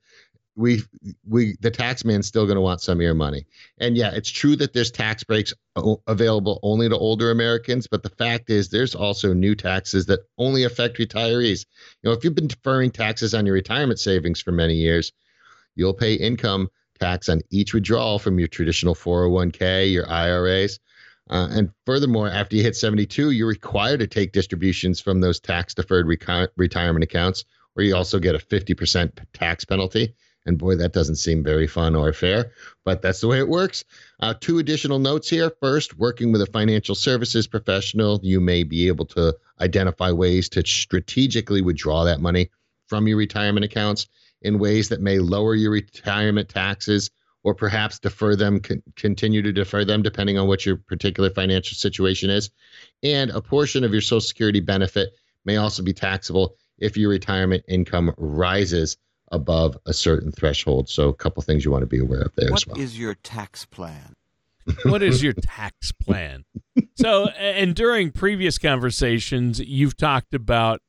we 0.56 0.82
we 1.26 1.56
the 1.60 1.70
tax 1.70 2.04
man's 2.04 2.26
still 2.26 2.44
going 2.44 2.56
to 2.56 2.60
want 2.60 2.80
some 2.80 2.98
of 2.98 3.02
your 3.02 3.14
money. 3.14 3.46
And 3.78 3.96
yeah, 3.96 4.10
it's 4.10 4.28
true 4.28 4.56
that 4.56 4.72
there's 4.72 4.90
tax 4.90 5.22
breaks 5.22 5.54
available 6.08 6.58
only 6.64 6.88
to 6.88 6.98
older 6.98 7.30
Americans, 7.30 7.86
but 7.86 8.02
the 8.02 8.10
fact 8.10 8.50
is 8.50 8.68
there's 8.68 8.96
also 8.96 9.32
new 9.32 9.54
taxes 9.54 10.06
that 10.06 10.20
only 10.38 10.64
affect 10.64 10.98
retirees. 10.98 11.66
You 12.02 12.10
know, 12.10 12.12
if 12.12 12.24
you've 12.24 12.34
been 12.34 12.48
deferring 12.48 12.90
taxes 12.90 13.32
on 13.32 13.46
your 13.46 13.54
retirement 13.54 14.00
savings 14.00 14.42
for 14.42 14.50
many 14.50 14.74
years, 14.74 15.12
you'll 15.76 15.94
pay 15.94 16.14
income 16.14 16.68
tax 16.98 17.28
on 17.28 17.40
each 17.50 17.72
withdrawal 17.72 18.18
from 18.18 18.38
your 18.38 18.48
traditional 18.48 18.96
401k, 18.96 19.90
your 19.92 20.10
IRAs. 20.10 20.80
Uh, 21.30 21.48
and 21.52 21.70
furthermore, 21.86 22.28
after 22.28 22.56
you 22.56 22.62
hit 22.62 22.74
72, 22.74 23.30
you're 23.30 23.46
required 23.46 24.00
to 24.00 24.08
take 24.08 24.32
distributions 24.32 25.00
from 25.00 25.20
those 25.20 25.38
tax 25.38 25.74
deferred 25.74 26.06
retirement 26.56 27.04
accounts, 27.04 27.44
where 27.74 27.86
you 27.86 27.94
also 27.94 28.18
get 28.18 28.34
a 28.34 28.38
50% 28.38 29.12
tax 29.32 29.64
penalty. 29.64 30.14
And 30.46 30.58
boy, 30.58 30.74
that 30.76 30.92
doesn't 30.92 31.16
seem 31.16 31.44
very 31.44 31.68
fun 31.68 31.94
or 31.94 32.12
fair, 32.12 32.52
but 32.84 33.02
that's 33.02 33.20
the 33.20 33.28
way 33.28 33.38
it 33.38 33.48
works. 33.48 33.84
Uh, 34.18 34.34
two 34.40 34.58
additional 34.58 34.98
notes 34.98 35.28
here. 35.28 35.52
First, 35.60 35.98
working 35.98 36.32
with 36.32 36.42
a 36.42 36.46
financial 36.46 36.94
services 36.94 37.46
professional, 37.46 38.18
you 38.22 38.40
may 38.40 38.64
be 38.64 38.88
able 38.88 39.04
to 39.06 39.36
identify 39.60 40.10
ways 40.10 40.48
to 40.50 40.66
strategically 40.66 41.60
withdraw 41.60 42.04
that 42.04 42.20
money 42.20 42.50
from 42.88 43.06
your 43.06 43.18
retirement 43.18 43.64
accounts 43.64 44.08
in 44.42 44.58
ways 44.58 44.88
that 44.88 45.00
may 45.00 45.18
lower 45.18 45.54
your 45.54 45.70
retirement 45.70 46.48
taxes 46.48 47.10
or 47.42 47.54
perhaps 47.54 47.98
defer 47.98 48.36
them, 48.36 48.60
con- 48.60 48.82
continue 48.96 49.42
to 49.42 49.52
defer 49.52 49.84
them 49.84 50.02
depending 50.02 50.38
on 50.38 50.46
what 50.46 50.66
your 50.66 50.76
particular 50.76 51.30
financial 51.30 51.74
situation 51.74 52.30
is. 52.30 52.50
And 53.02 53.30
a 53.30 53.40
portion 53.40 53.84
of 53.84 53.92
your 53.92 54.02
Social 54.02 54.20
Security 54.20 54.60
benefit 54.60 55.10
may 55.44 55.56
also 55.56 55.82
be 55.82 55.92
taxable 55.92 56.56
if 56.78 56.96
your 56.96 57.10
retirement 57.10 57.64
income 57.68 58.12
rises 58.18 58.96
above 59.32 59.76
a 59.86 59.92
certain 59.92 60.32
threshold. 60.32 60.88
So, 60.88 61.08
a 61.08 61.14
couple 61.14 61.42
things 61.42 61.64
you 61.64 61.70
want 61.70 61.82
to 61.82 61.86
be 61.86 61.98
aware 61.98 62.22
of 62.22 62.34
there 62.36 62.50
what 62.50 62.62
as 62.62 62.66
well. 62.66 62.76
What 62.76 62.82
is 62.82 62.98
your 62.98 63.14
tax 63.14 63.64
plan? 63.64 64.16
what 64.84 65.02
is 65.02 65.22
your 65.22 65.32
tax 65.32 65.92
plan? 65.92 66.44
So, 66.96 67.28
and 67.28 67.74
during 67.74 68.10
previous 68.10 68.58
conversations, 68.58 69.58
you've 69.58 69.96
talked 69.96 70.34
about 70.34 70.82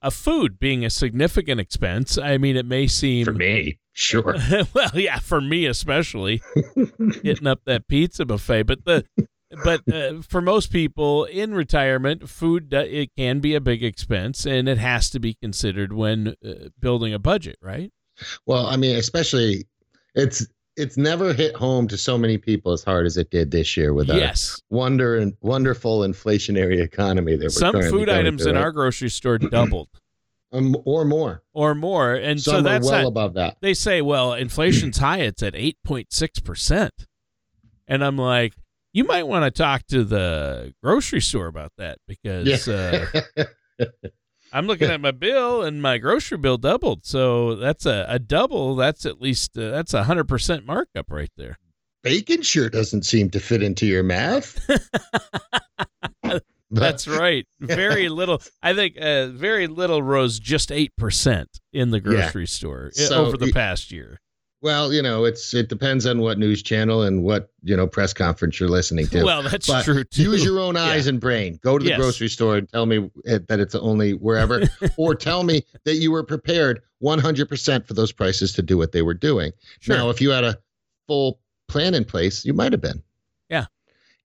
a 0.00 0.10
food 0.10 0.58
being 0.58 0.86
a 0.86 0.90
significant 0.90 1.60
expense. 1.60 2.16
I 2.16 2.38
mean, 2.38 2.56
it 2.56 2.64
may 2.64 2.86
seem 2.86 3.26
for 3.26 3.34
me, 3.34 3.78
sure. 3.92 4.36
well, 4.74 4.90
yeah, 4.94 5.18
for 5.18 5.40
me 5.40 5.66
especially, 5.66 6.42
getting 7.22 7.46
up 7.46 7.60
that 7.64 7.88
pizza 7.88 8.24
buffet. 8.24 8.64
But 8.64 8.84
the 8.84 9.04
but 9.64 9.80
uh, 9.92 10.22
for 10.22 10.40
most 10.40 10.70
people 10.70 11.24
in 11.24 11.54
retirement, 11.54 12.28
food 12.28 12.72
it 12.72 13.10
can 13.16 13.40
be 13.40 13.54
a 13.54 13.60
big 13.60 13.82
expense, 13.82 14.46
and 14.46 14.68
it 14.68 14.78
has 14.78 15.10
to 15.10 15.18
be 15.18 15.34
considered 15.34 15.92
when 15.92 16.34
uh, 16.44 16.68
building 16.78 17.12
a 17.12 17.18
budget, 17.18 17.56
right? 17.60 17.90
Well, 18.46 18.66
I 18.66 18.76
mean, 18.76 18.96
especially 18.96 19.66
it's 20.14 20.46
it's 20.76 20.96
never 20.96 21.32
hit 21.32 21.56
home 21.56 21.88
to 21.88 21.96
so 21.96 22.16
many 22.16 22.38
people 22.38 22.72
as 22.72 22.84
hard 22.84 23.06
as 23.06 23.16
it 23.16 23.30
did 23.30 23.50
this 23.50 23.76
year 23.76 23.92
with 23.92 24.08
yes. 24.08 24.60
our 24.70 24.76
wonder 24.76 25.16
and 25.16 25.34
wonderful 25.40 26.00
inflationary 26.00 26.80
economy 26.80 27.36
that 27.36 27.44
we're 27.44 27.50
some 27.50 27.82
food 27.82 28.08
items 28.08 28.42
through, 28.42 28.52
in 28.52 28.56
right? 28.56 28.64
our 28.64 28.72
grocery 28.72 29.10
store 29.10 29.38
doubled. 29.38 29.88
Um, 30.52 30.76
or 30.84 31.04
more, 31.04 31.42
or 31.52 31.76
more, 31.76 32.14
and 32.14 32.40
some 32.40 32.56
so 32.56 32.62
that's 32.62 32.84
well 32.84 33.02
not, 33.02 33.08
above 33.08 33.34
that. 33.34 33.58
They 33.60 33.74
say, 33.74 34.02
well, 34.02 34.34
inflation's 34.34 34.98
high; 34.98 35.18
it's 35.18 35.42
at 35.44 35.54
eight 35.54 35.78
point 35.84 36.12
six 36.12 36.40
percent, 36.40 37.06
and 37.86 38.04
I'm 38.04 38.16
like, 38.16 38.54
you 38.92 39.04
might 39.04 39.24
want 39.24 39.44
to 39.44 39.50
talk 39.50 39.86
to 39.88 40.02
the 40.02 40.74
grocery 40.82 41.20
store 41.20 41.46
about 41.46 41.72
that 41.78 41.98
because 42.08 42.66
yeah. 42.66 43.06
uh, 43.78 43.84
I'm 44.52 44.66
looking 44.66 44.90
at 44.90 45.00
my 45.00 45.12
bill 45.12 45.62
and 45.62 45.80
my 45.80 45.98
grocery 45.98 46.38
bill 46.38 46.58
doubled. 46.58 47.06
So 47.06 47.54
that's 47.54 47.86
a, 47.86 48.06
a 48.08 48.18
double. 48.18 48.74
That's 48.74 49.06
at 49.06 49.20
least 49.20 49.56
uh, 49.56 49.70
that's 49.70 49.94
a 49.94 50.04
hundred 50.04 50.24
percent 50.24 50.66
markup 50.66 51.10
right 51.10 51.30
there. 51.36 51.58
Bacon 52.02 52.42
sure 52.42 52.68
doesn't 52.68 53.04
seem 53.04 53.30
to 53.30 53.40
fit 53.40 53.62
into 53.62 53.86
your 53.86 54.02
math. 54.02 54.68
that's 56.80 57.08
right. 57.08 57.46
Very 57.58 58.08
little. 58.20 58.40
I 58.62 58.74
think 58.74 58.96
uh, 59.00 59.28
very 59.28 59.66
little 59.66 60.02
rose 60.02 60.38
just 60.38 60.70
eight 60.70 60.96
percent 60.96 61.60
in 61.72 61.90
the 61.90 62.00
grocery 62.00 62.42
yeah. 62.42 62.46
store 62.46 62.90
uh, 62.96 63.00
so 63.00 63.26
over 63.26 63.36
the 63.36 63.52
past 63.52 63.90
year. 63.90 64.20
Well, 64.62 64.92
you 64.92 65.00
know, 65.00 65.24
it's 65.24 65.54
it 65.54 65.68
depends 65.68 66.04
on 66.04 66.20
what 66.20 66.38
news 66.38 66.62
channel 66.62 67.02
and 67.02 67.22
what 67.22 67.50
you 67.62 67.74
know 67.74 67.86
press 67.86 68.12
conference 68.12 68.60
you're 68.60 68.68
listening 68.68 69.06
to. 69.08 69.24
Well, 69.24 69.42
that's 69.42 69.66
but 69.66 69.84
true 69.84 70.04
too. 70.04 70.22
Use 70.22 70.44
your 70.44 70.60
own 70.60 70.76
eyes 70.76 71.06
yeah. 71.06 71.10
and 71.10 71.20
brain. 71.20 71.58
Go 71.62 71.78
to 71.78 71.82
the 71.82 71.90
yes. 71.90 71.98
grocery 71.98 72.28
store 72.28 72.58
and 72.58 72.68
tell 72.68 72.84
me 72.84 73.10
that 73.24 73.58
it's 73.58 73.74
only 73.74 74.12
wherever, 74.12 74.62
or 74.96 75.14
tell 75.14 75.44
me 75.44 75.64
that 75.84 75.94
you 75.96 76.12
were 76.12 76.22
prepared 76.22 76.82
100% 77.02 77.86
for 77.86 77.94
those 77.94 78.12
prices 78.12 78.52
to 78.52 78.62
do 78.62 78.76
what 78.76 78.92
they 78.92 79.00
were 79.00 79.14
doing. 79.14 79.52
Sure. 79.80 79.96
Now, 79.96 80.10
if 80.10 80.20
you 80.20 80.28
had 80.30 80.44
a 80.44 80.58
full 81.06 81.40
plan 81.66 81.94
in 81.94 82.04
place, 82.04 82.44
you 82.44 82.52
might 82.52 82.72
have 82.72 82.82
been. 82.82 83.02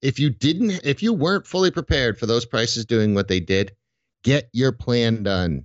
If 0.02 0.18
you 0.18 0.30
didn't, 0.30 0.80
if 0.84 1.02
you 1.02 1.12
weren't 1.12 1.46
fully 1.46 1.70
prepared 1.70 2.18
for 2.18 2.26
those 2.26 2.44
prices 2.44 2.84
doing 2.84 3.14
what 3.14 3.28
they 3.28 3.40
did, 3.40 3.72
get 4.22 4.48
your 4.52 4.72
plan 4.72 5.22
done. 5.22 5.64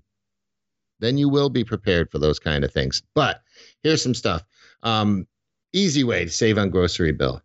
Then 1.00 1.17
you 1.17 1.30
will 1.30 1.50
be 1.50 1.63
prepared 1.63 2.12
for 2.12 2.20
those 2.20 2.39
kind 2.39 2.63
of 2.63 2.72
things. 2.72 3.02
But 3.15 3.41
here's 3.84 4.02
some 4.02 4.13
stuff. 4.13 4.44
Um, 4.84 5.28
easy 5.74 6.04
way 6.04 6.26
to 6.26 6.32
save 6.32 6.58
on 6.58 6.70
grocery 6.70 7.12
bill. 7.12 7.41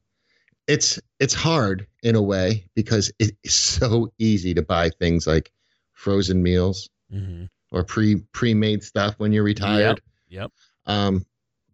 It's 0.66 1.01
it's 1.20 1.35
hard 1.35 1.87
in 2.03 2.16
a 2.16 2.22
way 2.22 2.66
because 2.75 3.12
it 3.18 3.37
is 3.44 3.55
so 3.55 4.12
easy 4.18 4.53
to 4.55 4.62
buy 4.62 4.90
things 4.90 5.27
like 5.27 5.53
frozen 5.92 6.42
meals 6.42 6.88
mm-hmm. 7.12 7.44
or 7.72 7.85
pre 7.85 8.16
pre 8.33 8.53
made 8.53 8.83
stuff 8.83 9.14
when 9.18 9.33
you're 9.33 9.44
retired. 9.44 10.01
Yep. 10.29 10.42
yep. 10.42 10.53
Um, 10.87 11.25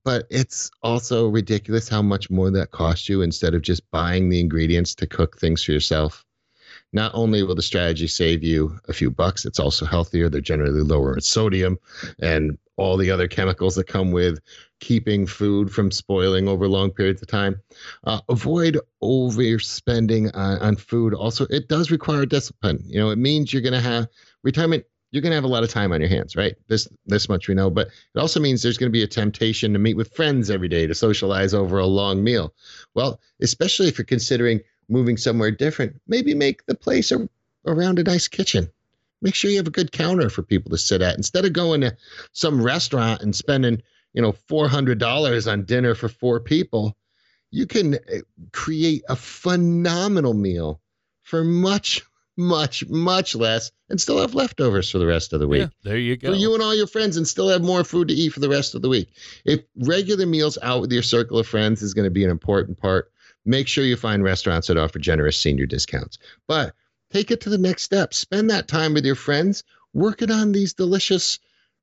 but 0.05 0.27
it's 0.31 0.71
also 0.83 1.29
ridiculous 1.29 1.89
how 1.89 2.03
much 2.03 2.31
more 2.31 2.51
that 2.51 2.71
costs 2.71 3.09
you 3.09 3.23
instead 3.23 3.55
of 3.55 3.63
just 3.63 3.89
buying 3.91 4.29
the 4.29 4.41
ingredients 4.41 4.95
to 4.97 5.07
cook 5.07 5.39
things 5.39 5.63
for 5.65 5.73
yourself. 5.73 6.25
Not 6.93 7.13
only 7.15 7.43
will 7.43 7.55
the 7.55 7.63
strategy 7.63 8.07
save 8.07 8.43
you 8.43 8.79
a 8.89 8.93
few 8.93 9.11
bucks, 9.11 9.45
it's 9.45 9.59
also 9.59 9.87
healthier. 9.87 10.29
They're 10.29 10.41
generally 10.41 10.83
lower 10.83 11.15
in 11.15 11.21
sodium 11.21 11.79
and 12.21 12.59
all 12.77 12.97
the 12.97 13.11
other 13.11 13.29
chemicals 13.29 13.75
that 13.77 13.87
come 13.87 14.11
with 14.11 14.41
keeping 14.81 15.27
food 15.27 15.71
from 15.71 15.91
spoiling 15.91 16.49
over 16.49 16.69
long 16.69 16.91
periods 16.91 17.23
of 17.23 17.29
time. 17.29 17.61
Uh, 18.05 18.21
avoid 18.29 18.79
overspending 19.03 20.31
on, 20.35 20.59
on 20.59 20.77
food. 20.77 21.15
Also, 21.15 21.47
it 21.51 21.69
does 21.69 21.91
require 21.91 22.27
discipline. 22.27 22.83
You 22.87 23.01
know, 23.01 23.11
it 23.11 23.19
means 23.19 23.53
you're 23.53 23.63
going 23.63 23.73
to 23.75 23.81
have 23.81 24.09
retirement. 24.43 24.85
You're 25.13 25.23
going 25.23 25.31
to 25.31 25.37
have 25.37 25.45
a 25.45 25.49
lot 25.49 25.63
of 25.63 25.71
time 25.71 25.93
on 25.93 26.01
your 26.01 26.11
hands, 26.11 26.35
right? 26.35 26.57
This 26.67 26.89
this 27.07 27.29
much 27.29 27.47
we 27.47 27.55
know, 27.55 27.71
but 27.71 27.89
it 27.89 28.19
also 28.19 28.41
means 28.41 28.63
there's 28.63 28.79
going 28.79 28.91
to 28.91 28.99
be 28.99 29.05
a 29.05 29.07
temptation 29.07 29.73
to 29.73 29.79
meet 29.79 29.97
with 29.97 30.15
friends 30.15 30.51
every 30.51 30.69
day 30.69 30.87
to 30.87 30.95
socialize 30.95 31.55
over 31.55 31.79
a 31.79 31.87
long 31.87 32.25
meal. 32.25 32.53
Well, 32.95 33.21
especially 33.41 33.89
if 33.89 33.99
you're 33.99 34.05
considering 34.05 34.61
moving 34.89 35.17
somewhere 35.17 35.51
different, 35.51 36.01
maybe 36.09 36.35
make 36.35 36.67
the 36.67 36.75
place 36.75 37.13
a, 37.13 37.29
around 37.67 38.01
a 38.01 38.03
nice 38.03 38.27
kitchen 38.27 38.69
make 39.23 39.35
sure 39.35 39.51
you 39.51 39.57
have 39.57 39.69
a 39.69 39.71
good 39.71 39.93
counter 39.93 40.29
for 40.29 40.43
people 40.43 40.71
to 40.71 40.77
sit 40.77 41.01
at 41.01 41.17
instead 41.17 41.45
of 41.45 41.53
going 41.53 41.81
to 41.81 41.97
some 42.33 42.61
restaurant 42.61 43.23
and 43.23 43.35
spending 43.35 43.81
you 44.13 44.21
know 44.21 44.33
$400 44.33 45.51
on 45.51 45.65
dinner 45.65 45.95
for 45.95 46.09
four 46.09 46.41
people 46.41 46.97
you 47.51 47.67
can 47.67 47.95
eh, 47.95 48.21
create 48.53 49.03
a 49.09 49.17
phenomenal 49.17 50.35
meal 50.35 50.81
for 51.23 51.45
much 51.45 52.03
much 52.37 52.89
much 52.89 53.35
less 53.35 53.71
and 53.91 54.01
still 54.01 54.19
have 54.19 54.35
leftovers 54.35 54.91
for 54.91 54.99
the 54.99 55.07
rest 55.07 55.33
of 55.33 55.41
the 55.41 55.47
week. 55.47 55.61
yeah, 55.61 55.69
there 55.83 55.99
you 55.99 56.17
go. 56.17 56.33
for 56.33 56.35
you 56.35 56.55
and 56.55 56.63
all 56.63 56.75
your 56.75 56.87
friends 56.87 57.17
and 57.17 57.29
still 57.29 57.49
have 57.49 57.63
more 57.63 57.85
food 57.85 58.09
to 58.09 58.15
eat 58.15 58.31
for 58.31 58.41
the 58.41 58.49
rest 58.49 58.75
of 58.75 58.81
the 58.81 58.89
week. 58.89 59.13
If 59.45 59.61
regular 59.77 60.25
meals 60.25 60.57
out 60.63 60.81
with 60.81 60.93
your 60.93 61.03
circle 61.03 61.39
of 61.39 61.47
friends 61.47 61.83
is 61.83 61.93
going 61.93 62.07
to 62.07 62.11
be 62.11 62.25
an 62.25 62.31
important 62.31 62.79
part 62.79 63.13
make 63.45 63.69
sure 63.69 63.85
you 63.85 63.97
find 63.97 64.23
restaurants 64.23 64.69
that 64.69 64.77
offer 64.77 64.99
generous 64.99 65.37
senior 65.37 65.67
discounts. 65.67 66.19
But 66.47 66.75
take 67.11 67.31
it 67.31 67.41
to 67.43 67.51
the 67.51 67.59
next 67.59 67.83
step. 67.83 68.15
Spend 68.15 68.51
that 68.51 68.69
time 68.69 68.95
with 68.95 69.05
your 69.05 69.15
friends. 69.15 69.65
Working 69.95 70.31
on 70.31 70.53
these 70.53 70.73
delicious 70.73 71.39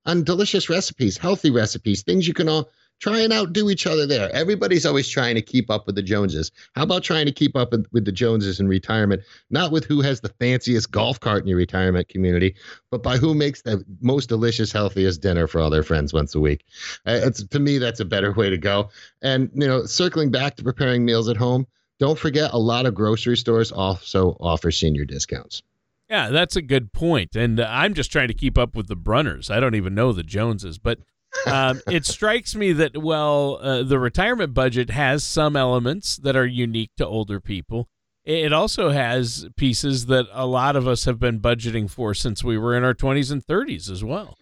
on 0.06 0.24
delicious 0.24 0.70
recipes 0.70 1.18
healthy 1.18 1.52
recipes 1.52 2.02
things 2.02 2.28
you 2.28 2.34
can 2.34 2.48
all 2.48 2.70
try 3.00 3.20
and 3.20 3.34
outdo 3.34 3.70
each 3.70 3.88
other 3.88 4.06
there. 4.06 4.34
Everybody's 4.34 4.86
always 4.86 5.08
trying 5.08 5.36
to 5.36 5.42
keep 5.42 5.70
up 5.70 5.86
with 5.86 5.96
the 5.96 6.04
Joneses. 6.04 6.52
How 6.76 6.84
about 6.84 7.04
trying 7.04 7.26
to 7.26 7.32
keep 7.32 7.56
up 7.56 7.72
with, 7.72 8.06
the 8.06 8.12
Joneses 8.12 8.60
in 8.60 8.68
retirement? 8.68 9.22
Not 9.50 9.72
with 9.72 9.86
who 9.86 10.02
has 10.02 10.22
the 10.22 10.30
fanciest 10.30 10.92
golf 10.92 11.20
cart 11.20 11.42
in 11.42 11.48
your 11.48 11.58
retirement 11.58 12.10
community, 12.10 12.56
but 12.92 13.04
by 13.04 13.18
who 13.18 13.34
makes 13.34 13.62
the 13.62 13.84
most 14.02 14.30
delicious, 14.30 14.72
healthiest 14.72 15.22
dinner 15.22 15.48
for 15.48 15.62
all 15.62 15.70
their 15.70 15.84
friends 15.84 16.14
once 16.14 16.36
a 16.36 16.40
week. 16.40 16.66
Uh, 17.06 17.30
to 17.30 17.60
me 17.60 17.78
that's 17.78 18.00
a 18.00 18.06
better 18.06 18.34
way 18.34 18.50
to 18.50 18.58
go. 18.58 18.90
And 19.22 19.50
you 19.54 19.68
know, 19.68 19.86
circling 19.86 20.32
back 20.32 20.56
to 20.58 20.64
preparing 20.64 21.06
meals 21.06 21.30
at 21.30 21.38
home, 21.38 21.66
don't 22.00 22.18
forget 22.18 22.52
a 22.54 22.60
lot 22.60 22.86
of 22.86 22.96
grocery 22.96 23.38
stores 23.38 23.72
also 23.72 24.38
offer 24.40 24.72
senior 24.72 25.06
discounts. 25.06 25.62
Yeah, 26.10 26.30
that's 26.30 26.56
a 26.56 26.62
good 26.62 26.92
point. 26.92 27.36
And 27.36 27.60
uh, 27.60 27.68
I'm 27.70 27.94
just 27.94 28.12
trying 28.12 28.30
to 28.30 28.34
keep 28.34 28.58
up 28.58 28.76
with 28.76 28.88
the 28.88 28.96
Brunners. 28.96 29.52
I 29.52 29.60
don't 29.60 29.76
even 29.76 29.94
know 29.94 30.12
the 30.12 30.24
Joneses, 30.24 30.80
but 30.80 31.00
um, 31.46 31.82
it 31.90 32.06
strikes 32.06 32.56
me 32.56 32.74
that 32.74 32.98
well, 32.98 33.60
uh, 33.62 33.84
the 33.84 34.00
retirement 34.00 34.54
budget 34.54 34.90
has 34.90 35.24
some 35.24 35.56
elements 35.56 36.18
that 36.18 36.36
are 36.36 36.46
unique 36.46 36.92
to 36.98 37.06
older 37.06 37.40
people. 37.40 37.88
It 38.26 38.54
also 38.54 38.90
has 38.90 39.48
pieces 39.56 40.08
that 40.08 40.28
a 40.32 40.46
lot 40.46 40.76
of 40.76 40.88
us 40.88 41.06
have 41.06 41.20
been 41.20 41.40
budgeting 41.40 41.90
for 41.90 42.14
since 42.14 42.44
we 42.44 42.58
were 42.58 42.76
in 42.76 42.84
our 42.84 42.94
20s 42.94 43.32
and 43.32 43.44
30s 43.44 43.90
as 43.90 44.04
well. 44.04 44.38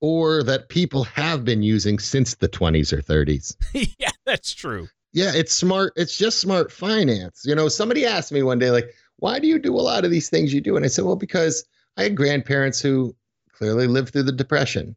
Or 0.00 0.42
that 0.44 0.68
people 0.68 1.04
have 1.04 1.44
been 1.44 1.62
using 1.62 1.98
since 1.98 2.34
the 2.34 2.48
20s 2.48 2.92
or 2.92 3.02
30s. 3.02 3.56
yeah, 3.98 4.10
that's 4.26 4.54
true. 4.54 4.88
Yeah, 5.12 5.32
it's 5.34 5.54
smart. 5.54 5.92
It's 5.96 6.16
just 6.16 6.40
smart 6.40 6.70
finance. 6.70 7.42
You 7.44 7.54
know, 7.54 7.68
somebody 7.68 8.06
asked 8.06 8.32
me 8.32 8.42
one 8.42 8.58
day, 8.58 8.70
like, 8.70 8.90
why 9.16 9.38
do 9.38 9.46
you 9.46 9.58
do 9.58 9.74
a 9.74 9.80
lot 9.80 10.04
of 10.04 10.10
these 10.10 10.28
things 10.28 10.52
you 10.52 10.60
do? 10.60 10.76
And 10.76 10.84
I 10.84 10.88
said, 10.88 11.04
well, 11.04 11.16
because 11.16 11.64
I 11.96 12.04
had 12.04 12.16
grandparents 12.16 12.80
who 12.80 13.14
clearly 13.52 13.86
lived 13.86 14.12
through 14.12 14.24
the 14.24 14.32
Depression 14.32 14.96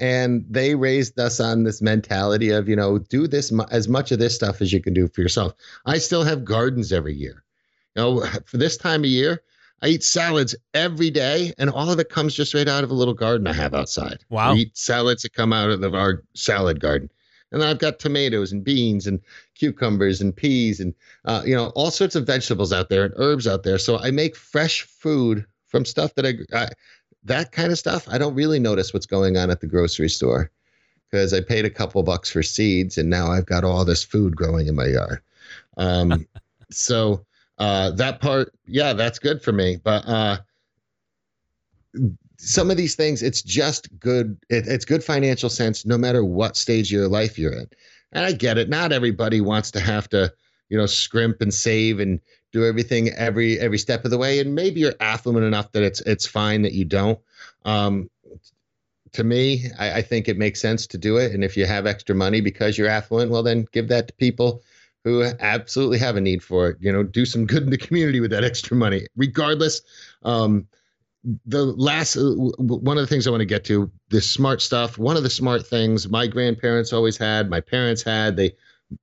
and 0.00 0.44
they 0.48 0.74
raised 0.74 1.20
us 1.20 1.38
on 1.38 1.62
this 1.62 1.82
mentality 1.82 2.50
of 2.50 2.68
you 2.68 2.74
know 2.74 2.98
do 2.98 3.28
this 3.28 3.52
as 3.70 3.86
much 3.86 4.10
of 4.10 4.18
this 4.18 4.34
stuff 4.34 4.60
as 4.60 4.72
you 4.72 4.80
can 4.80 4.94
do 4.94 5.06
for 5.06 5.20
yourself. 5.20 5.54
I 5.86 5.98
still 5.98 6.24
have 6.24 6.44
gardens 6.44 6.92
every 6.92 7.14
year. 7.14 7.44
You 7.94 8.02
know 8.02 8.26
for 8.46 8.56
this 8.56 8.76
time 8.76 9.02
of 9.02 9.10
year 9.10 9.42
i 9.82 9.88
eat 9.88 10.04
salads 10.04 10.54
every 10.74 11.10
day 11.10 11.54
and 11.56 11.70
all 11.70 11.90
of 11.90 11.98
it 11.98 12.10
comes 12.10 12.34
just 12.34 12.52
right 12.52 12.68
out 12.68 12.84
of 12.84 12.90
a 12.90 12.94
little 12.94 13.14
garden 13.14 13.46
i 13.46 13.52
have 13.52 13.74
outside. 13.74 14.24
Wow. 14.30 14.52
I 14.52 14.56
eat 14.56 14.76
salads 14.76 15.22
that 15.22 15.34
come 15.34 15.52
out 15.52 15.70
of 15.70 15.94
our 15.94 16.24
salad 16.34 16.80
garden. 16.80 17.10
And 17.52 17.60
then 17.60 17.68
i've 17.68 17.78
got 17.78 17.98
tomatoes 17.98 18.52
and 18.52 18.64
beans 18.64 19.06
and 19.06 19.20
cucumbers 19.54 20.20
and 20.20 20.34
peas 20.34 20.80
and 20.80 20.94
uh, 21.26 21.42
you 21.44 21.54
know 21.54 21.68
all 21.70 21.90
sorts 21.90 22.16
of 22.16 22.26
vegetables 22.26 22.72
out 22.72 22.88
there 22.88 23.04
and 23.04 23.14
herbs 23.16 23.46
out 23.46 23.62
there. 23.62 23.78
So 23.78 23.98
i 23.98 24.10
make 24.10 24.34
fresh 24.34 24.82
food 24.82 25.44
from 25.70 25.84
stuff 25.84 26.14
that 26.16 26.26
I, 26.26 26.34
I 26.56 26.68
that 27.24 27.52
kind 27.52 27.70
of 27.72 27.78
stuff, 27.78 28.06
I 28.08 28.18
don't 28.18 28.34
really 28.34 28.58
notice 28.58 28.92
what's 28.92 29.06
going 29.06 29.36
on 29.36 29.50
at 29.50 29.60
the 29.60 29.66
grocery 29.66 30.08
store 30.08 30.50
because 31.10 31.34
I 31.34 31.40
paid 31.40 31.64
a 31.64 31.70
couple 31.70 32.02
bucks 32.02 32.30
for 32.30 32.42
seeds 32.42 32.96
and 32.98 33.10
now 33.10 33.30
I've 33.30 33.46
got 33.46 33.64
all 33.64 33.84
this 33.84 34.04
food 34.04 34.36
growing 34.36 34.68
in 34.68 34.74
my 34.74 34.86
yard. 34.86 35.20
Um, 35.76 36.26
so 36.70 37.24
uh, 37.58 37.90
that 37.92 38.20
part, 38.20 38.54
yeah, 38.66 38.92
that's 38.92 39.18
good 39.18 39.42
for 39.42 39.52
me. 39.52 39.76
But 39.82 40.06
uh, 40.06 40.38
some 42.38 42.70
of 42.70 42.76
these 42.76 42.94
things, 42.94 43.22
it's 43.22 43.42
just 43.42 43.88
good. 43.98 44.38
It, 44.48 44.66
it's 44.66 44.84
good 44.84 45.04
financial 45.04 45.50
sense 45.50 45.84
no 45.84 45.98
matter 45.98 46.24
what 46.24 46.56
stage 46.56 46.88
of 46.88 46.98
your 46.98 47.08
life 47.08 47.38
you're 47.38 47.52
in. 47.52 47.68
And 48.12 48.24
I 48.24 48.32
get 48.32 48.58
it. 48.58 48.68
Not 48.68 48.92
everybody 48.92 49.40
wants 49.40 49.70
to 49.72 49.80
have 49.80 50.08
to, 50.10 50.32
you 50.70 50.78
know, 50.78 50.86
scrimp 50.86 51.42
and 51.42 51.52
save 51.52 52.00
and 52.00 52.20
do 52.52 52.64
everything 52.64 53.10
every 53.10 53.60
every 53.60 53.78
step 53.78 54.04
of 54.04 54.10
the 54.10 54.18
way. 54.18 54.38
And 54.38 54.54
maybe 54.54 54.80
you're 54.80 54.94
affluent 55.00 55.44
enough 55.44 55.72
that 55.72 55.82
it's 55.82 56.00
it's 56.02 56.26
fine 56.26 56.62
that 56.62 56.72
you 56.72 56.84
don't. 56.84 57.18
Um, 57.64 58.08
to 59.12 59.24
me 59.24 59.66
I, 59.78 59.94
I, 59.94 60.02
think 60.02 60.28
it 60.28 60.38
makes 60.38 60.60
sense 60.60 60.86
to 60.86 60.96
do 60.96 61.16
it. 61.16 61.32
And 61.32 61.44
if 61.44 61.56
you 61.56 61.66
have 61.66 61.84
extra 61.84 62.14
money 62.14 62.40
because 62.40 62.78
you're 62.78 62.88
affluent 62.88 63.30
well 63.30 63.42
then 63.42 63.66
give 63.72 63.88
that 63.88 64.08
to 64.08 64.14
people 64.14 64.62
who 65.04 65.24
absolutely 65.40 65.98
have 65.98 66.16
a 66.16 66.20
need 66.20 66.42
for 66.42 66.70
it. 66.70 66.76
You 66.80 66.92
know 66.92 67.02
do 67.02 67.26
some 67.26 67.46
good 67.46 67.64
in 67.64 67.70
the 67.70 67.78
community 67.78 68.20
with 68.20 68.30
that 68.30 68.44
extra 68.44 68.76
money. 68.76 69.06
Regardless 69.16 69.82
um, 70.22 70.66
the 71.46 71.64
last 71.64 72.16
uh, 72.16 72.34
one 72.58 72.96
of 72.96 73.02
the 73.02 73.06
things 73.06 73.26
i 73.26 73.30
want 73.30 73.42
to 73.42 73.46
get 73.46 73.62
to 73.62 73.90
this 74.08 74.28
smart 74.28 74.62
stuff 74.62 74.96
one 74.96 75.18
of 75.18 75.22
the 75.22 75.28
smart 75.28 75.66
things 75.66 76.08
my 76.08 76.26
grandparents 76.26 76.94
always 76.94 77.18
had 77.18 77.50
my 77.50 77.60
parents 77.60 78.02
had 78.02 78.36
they 78.36 78.50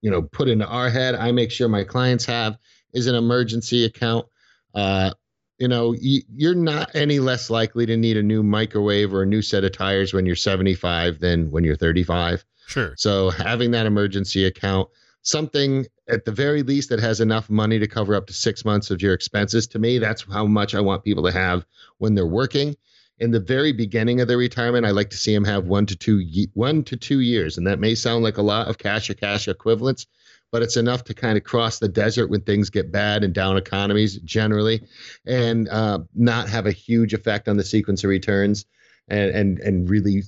you 0.01 0.11
know 0.11 0.21
put 0.21 0.47
into 0.47 0.67
our 0.67 0.89
head 0.89 1.15
i 1.15 1.31
make 1.31 1.51
sure 1.51 1.67
my 1.67 1.83
clients 1.83 2.25
have 2.25 2.57
is 2.93 3.07
an 3.07 3.15
emergency 3.15 3.85
account. 3.85 4.25
Uh, 4.73 5.11
you 5.59 5.67
know, 5.67 5.95
you're 5.99 6.55
not 6.55 6.95
any 6.95 7.19
less 7.19 7.49
likely 7.49 7.85
to 7.85 7.97
need 7.97 8.17
a 8.17 8.23
new 8.23 8.43
microwave 8.43 9.13
or 9.13 9.23
a 9.23 9.25
new 9.25 9.41
set 9.41 9.63
of 9.63 9.71
tires 9.71 10.13
when 10.13 10.25
you're 10.25 10.35
75 10.35 11.19
than 11.19 11.49
when 11.49 11.63
you're 11.63 11.75
35. 11.75 12.45
Sure. 12.67 12.93
So 12.97 13.29
having 13.31 13.71
that 13.71 13.85
emergency 13.85 14.45
account, 14.45 14.89
something 15.23 15.87
at 16.09 16.25
the 16.25 16.31
very 16.31 16.61
least 16.61 16.89
that 16.89 16.99
has 16.99 17.21
enough 17.21 17.49
money 17.49 17.79
to 17.79 17.87
cover 17.87 18.13
up 18.13 18.27
to 18.27 18.33
six 18.33 18.63
months 18.65 18.91
of 18.91 19.01
your 19.01 19.13
expenses. 19.13 19.67
To 19.67 19.79
me, 19.79 19.97
that's 19.97 20.25
how 20.31 20.45
much 20.45 20.75
I 20.75 20.79
want 20.79 21.03
people 21.03 21.23
to 21.23 21.31
have 21.31 21.65
when 21.97 22.13
they're 22.13 22.27
working. 22.27 22.75
In 23.19 23.31
the 23.31 23.39
very 23.39 23.71
beginning 23.71 24.21
of 24.21 24.27
their 24.27 24.37
retirement, 24.37 24.85
I 24.85 24.91
like 24.91 25.09
to 25.09 25.17
see 25.17 25.33
them 25.33 25.45
have 25.45 25.65
one 25.65 25.87
to 25.87 25.95
two 25.95 26.23
one 26.53 26.83
to 26.83 26.95
two 26.95 27.21
years, 27.21 27.57
and 27.57 27.65
that 27.65 27.79
may 27.79 27.95
sound 27.95 28.23
like 28.23 28.37
a 28.37 28.43
lot 28.43 28.67
of 28.67 28.77
cash 28.77 29.09
or 29.09 29.15
cash 29.15 29.47
equivalents, 29.47 30.05
but 30.51 30.61
it's 30.61 30.77
enough 30.77 31.03
to 31.05 31.15
kind 31.15 31.37
of 31.37 31.43
cross 31.43 31.79
the 31.79 31.87
desert 31.87 32.27
when 32.27 32.41
things 32.41 32.69
get 32.69 32.91
bad 32.91 33.23
and 33.23 33.33
down 33.33 33.57
economies 33.57 34.17
generally, 34.17 34.83
and 35.25 35.67
uh, 35.69 35.99
not 36.13 36.47
have 36.47 36.67
a 36.67 36.71
huge 36.71 37.13
effect 37.15 37.47
on 37.47 37.57
the 37.57 37.63
sequence 37.63 38.03
of 38.03 38.09
returns, 38.11 38.65
and 39.07 39.31
and 39.31 39.59
and 39.59 39.89
really 39.89 40.21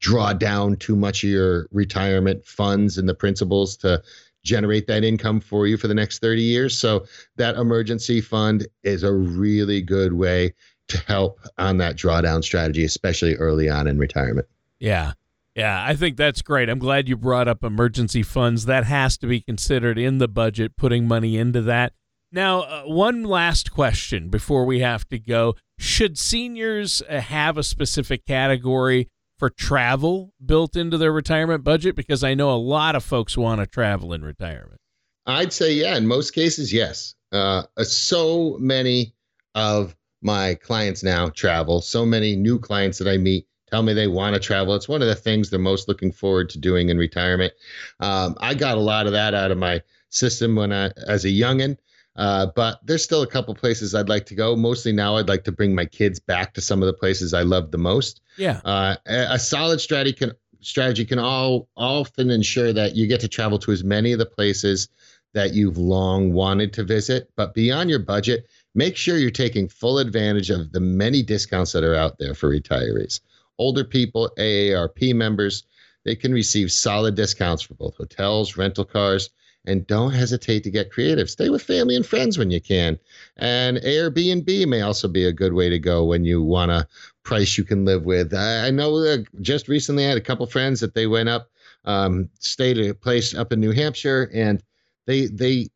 draw 0.00 0.32
down 0.32 0.74
too 0.76 0.96
much 0.96 1.22
of 1.22 1.30
your 1.30 1.68
retirement 1.70 2.44
funds 2.44 2.98
and 2.98 3.08
the 3.08 3.14
principles 3.14 3.76
to 3.76 4.02
generate 4.44 4.88
that 4.88 5.04
income 5.04 5.38
for 5.38 5.68
you 5.68 5.76
for 5.76 5.86
the 5.86 5.94
next 5.94 6.18
30 6.18 6.42
years. 6.42 6.76
So 6.76 7.06
that 7.36 7.54
emergency 7.54 8.20
fund 8.20 8.66
is 8.82 9.04
a 9.04 9.12
really 9.12 9.80
good 9.80 10.12
way 10.12 10.54
to 10.92 10.98
help 11.06 11.40
on 11.58 11.78
that 11.78 11.96
drawdown 11.96 12.42
strategy, 12.42 12.84
especially 12.84 13.34
early 13.36 13.68
on 13.68 13.86
in 13.86 13.98
retirement. 13.98 14.46
Yeah. 14.78 15.12
Yeah, 15.54 15.84
I 15.84 15.94
think 15.94 16.16
that's 16.16 16.40
great. 16.40 16.70
I'm 16.70 16.78
glad 16.78 17.08
you 17.08 17.16
brought 17.16 17.46
up 17.46 17.62
emergency 17.62 18.22
funds. 18.22 18.64
That 18.64 18.84
has 18.84 19.18
to 19.18 19.26
be 19.26 19.40
considered 19.40 19.98
in 19.98 20.16
the 20.16 20.28
budget, 20.28 20.76
putting 20.76 21.06
money 21.06 21.36
into 21.36 21.60
that. 21.62 21.92
Now, 22.32 22.62
uh, 22.62 22.82
one 22.84 23.24
last 23.24 23.70
question 23.70 24.30
before 24.30 24.64
we 24.64 24.80
have 24.80 25.06
to 25.10 25.18
go. 25.18 25.54
Should 25.78 26.18
seniors 26.18 27.02
uh, 27.02 27.20
have 27.20 27.58
a 27.58 27.62
specific 27.62 28.24
category 28.24 29.10
for 29.38 29.50
travel 29.50 30.32
built 30.44 30.74
into 30.74 30.96
their 30.96 31.12
retirement 31.12 31.64
budget? 31.64 31.96
Because 31.96 32.24
I 32.24 32.32
know 32.32 32.50
a 32.50 32.56
lot 32.56 32.96
of 32.96 33.04
folks 33.04 33.36
want 33.36 33.60
to 33.60 33.66
travel 33.66 34.14
in 34.14 34.24
retirement. 34.24 34.80
I'd 35.26 35.52
say, 35.52 35.74
yeah, 35.74 35.96
in 35.96 36.06
most 36.06 36.30
cases, 36.30 36.72
yes. 36.72 37.14
Uh, 37.30 37.64
uh 37.76 37.84
so 37.84 38.56
many 38.58 39.12
of 39.54 39.94
my 40.22 40.54
clients 40.54 41.02
now 41.02 41.28
travel, 41.28 41.80
so 41.80 42.06
many 42.06 42.36
new 42.36 42.58
clients 42.58 42.98
that 42.98 43.08
I 43.08 43.18
meet 43.18 43.46
tell 43.68 43.82
me 43.82 43.94
they 43.94 44.06
want 44.06 44.34
to 44.34 44.40
travel. 44.40 44.74
It's 44.74 44.88
one 44.88 45.02
of 45.02 45.08
the 45.08 45.14
things 45.14 45.48
they're 45.48 45.58
most 45.58 45.88
looking 45.88 46.12
forward 46.12 46.50
to 46.50 46.58
doing 46.58 46.90
in 46.90 46.98
retirement. 46.98 47.54
Um, 48.00 48.36
I 48.40 48.54
got 48.54 48.76
a 48.76 48.80
lot 48.80 49.06
of 49.06 49.12
that 49.12 49.34
out 49.34 49.50
of 49.50 49.58
my 49.58 49.82
system 50.10 50.54
when 50.56 50.72
I, 50.72 50.90
as 51.08 51.24
a 51.24 51.28
youngin. 51.28 51.78
Uh, 52.14 52.46
but 52.54 52.80
there's 52.84 53.02
still 53.02 53.22
a 53.22 53.26
couple 53.26 53.54
places 53.54 53.94
I'd 53.94 54.10
like 54.10 54.26
to 54.26 54.34
go. 54.34 54.54
Mostly 54.54 54.92
now, 54.92 55.16
I'd 55.16 55.28
like 55.28 55.44
to 55.44 55.52
bring 55.52 55.74
my 55.74 55.86
kids 55.86 56.20
back 56.20 56.52
to 56.54 56.60
some 56.60 56.82
of 56.82 56.86
the 56.86 56.92
places 56.92 57.32
I 57.32 57.40
love 57.42 57.70
the 57.70 57.78
most. 57.78 58.20
Yeah. 58.36 58.60
Uh, 58.64 58.96
a, 59.06 59.26
a 59.30 59.38
solid 59.38 59.80
strategy 59.80 60.12
can 60.12 60.32
strategy 60.60 61.04
can 61.04 61.18
all 61.18 61.68
often 61.76 62.30
ensure 62.30 62.72
that 62.72 62.94
you 62.94 63.06
get 63.06 63.20
to 63.20 63.28
travel 63.28 63.58
to 63.58 63.72
as 63.72 63.82
many 63.82 64.12
of 64.12 64.18
the 64.18 64.26
places 64.26 64.88
that 65.32 65.54
you've 65.54 65.78
long 65.78 66.32
wanted 66.32 66.72
to 66.74 66.84
visit. 66.84 67.30
But 67.36 67.54
beyond 67.54 67.90
your 67.90 67.98
budget, 67.98 68.46
make 68.74 68.96
sure 68.96 69.18
you're 69.18 69.30
taking 69.30 69.68
full 69.68 69.98
advantage 69.98 70.50
of 70.50 70.72
the 70.72 70.80
many 70.80 71.22
discounts 71.22 71.72
that 71.72 71.84
are 71.84 71.94
out 71.94 72.18
there 72.18 72.34
for 72.34 72.50
retirees 72.50 73.20
older 73.58 73.84
people, 73.84 74.30
AARP 74.38 75.14
members, 75.14 75.64
they 76.04 76.16
can 76.16 76.32
receive 76.32 76.72
solid 76.72 77.14
discounts 77.14 77.62
for 77.62 77.74
both 77.74 77.96
hotels, 77.96 78.56
rental 78.56 78.84
cars, 78.84 79.30
and 79.64 79.86
don't 79.86 80.10
hesitate 80.10 80.64
to 80.64 80.70
get 80.70 80.90
creative. 80.90 81.30
Stay 81.30 81.48
with 81.48 81.62
family 81.62 81.94
and 81.94 82.04
friends 82.04 82.36
when 82.36 82.50
you 82.50 82.60
can. 82.60 82.98
And 83.36 83.76
Airbnb 83.78 84.66
may 84.66 84.80
also 84.80 85.06
be 85.06 85.24
a 85.24 85.32
good 85.32 85.52
way 85.52 85.68
to 85.68 85.78
go 85.78 86.04
when 86.04 86.24
you 86.24 86.42
want 86.42 86.72
a 86.72 86.88
price 87.22 87.56
you 87.56 87.62
can 87.62 87.84
live 87.84 88.04
with. 88.04 88.34
I, 88.34 88.70
know 88.70 88.96
uh, 88.96 89.18
just 89.40 89.68
recently 89.68 90.04
I 90.04 90.08
had 90.08 90.18
a 90.18 90.22
couple 90.22 90.44
friends 90.46 90.80
that 90.80 90.94
they 90.94 91.06
went 91.06 91.28
up, 91.28 91.48
um, 91.84 92.28
stayed 92.40 92.78
at 92.78 92.90
a 92.90 92.94
place 92.94 93.32
up 93.36 93.52
in 93.52 93.60
New 93.60 93.70
Hampshire, 93.70 94.28
and 94.34 94.60
they 95.06 95.26
they 95.26 95.68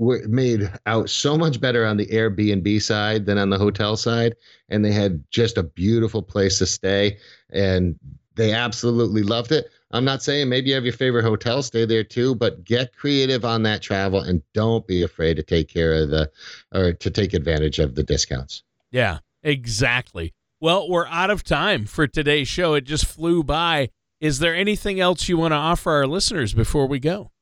were 0.00 0.26
made 0.26 0.72
out 0.86 1.10
so 1.10 1.36
much 1.36 1.60
better 1.60 1.84
on 1.84 1.98
the 1.98 2.06
Airbnb 2.06 2.80
side 2.80 3.26
than 3.26 3.36
on 3.36 3.50
the 3.50 3.58
hotel 3.58 3.98
side, 3.98 4.34
and 4.70 4.82
they 4.82 4.92
had 4.92 5.22
just 5.30 5.58
a 5.58 5.62
beautiful 5.62 6.22
place 6.22 6.56
to 6.58 6.64
stay, 6.64 7.18
and 7.50 7.98
they 8.34 8.54
absolutely 8.54 9.22
loved 9.22 9.52
it. 9.52 9.68
I'm 9.90 10.06
not 10.06 10.22
saying 10.22 10.48
maybe 10.48 10.70
you 10.70 10.74
have 10.74 10.84
your 10.84 10.94
favorite 10.94 11.24
hotel, 11.24 11.62
stay 11.62 11.84
there 11.84 12.02
too, 12.02 12.34
but 12.34 12.64
get 12.64 12.96
creative 12.96 13.44
on 13.44 13.62
that 13.64 13.82
travel 13.82 14.20
and 14.20 14.42
don't 14.54 14.86
be 14.86 15.02
afraid 15.02 15.34
to 15.34 15.42
take 15.42 15.68
care 15.68 15.92
of 15.92 16.08
the 16.08 16.30
or 16.72 16.94
to 16.94 17.10
take 17.10 17.34
advantage 17.34 17.78
of 17.78 17.94
the 17.94 18.02
discounts. 18.02 18.62
Yeah, 18.90 19.18
exactly. 19.42 20.32
Well, 20.60 20.88
we're 20.88 21.08
out 21.08 21.28
of 21.28 21.44
time 21.44 21.84
for 21.84 22.06
today's 22.06 22.48
show. 22.48 22.72
It 22.72 22.84
just 22.84 23.04
flew 23.04 23.44
by. 23.44 23.90
Is 24.18 24.38
there 24.38 24.54
anything 24.54 24.98
else 24.98 25.28
you 25.28 25.36
want 25.36 25.52
to 25.52 25.56
offer 25.56 25.90
our 25.90 26.06
listeners 26.06 26.54
before 26.54 26.86
we 26.86 27.00
go? 27.00 27.32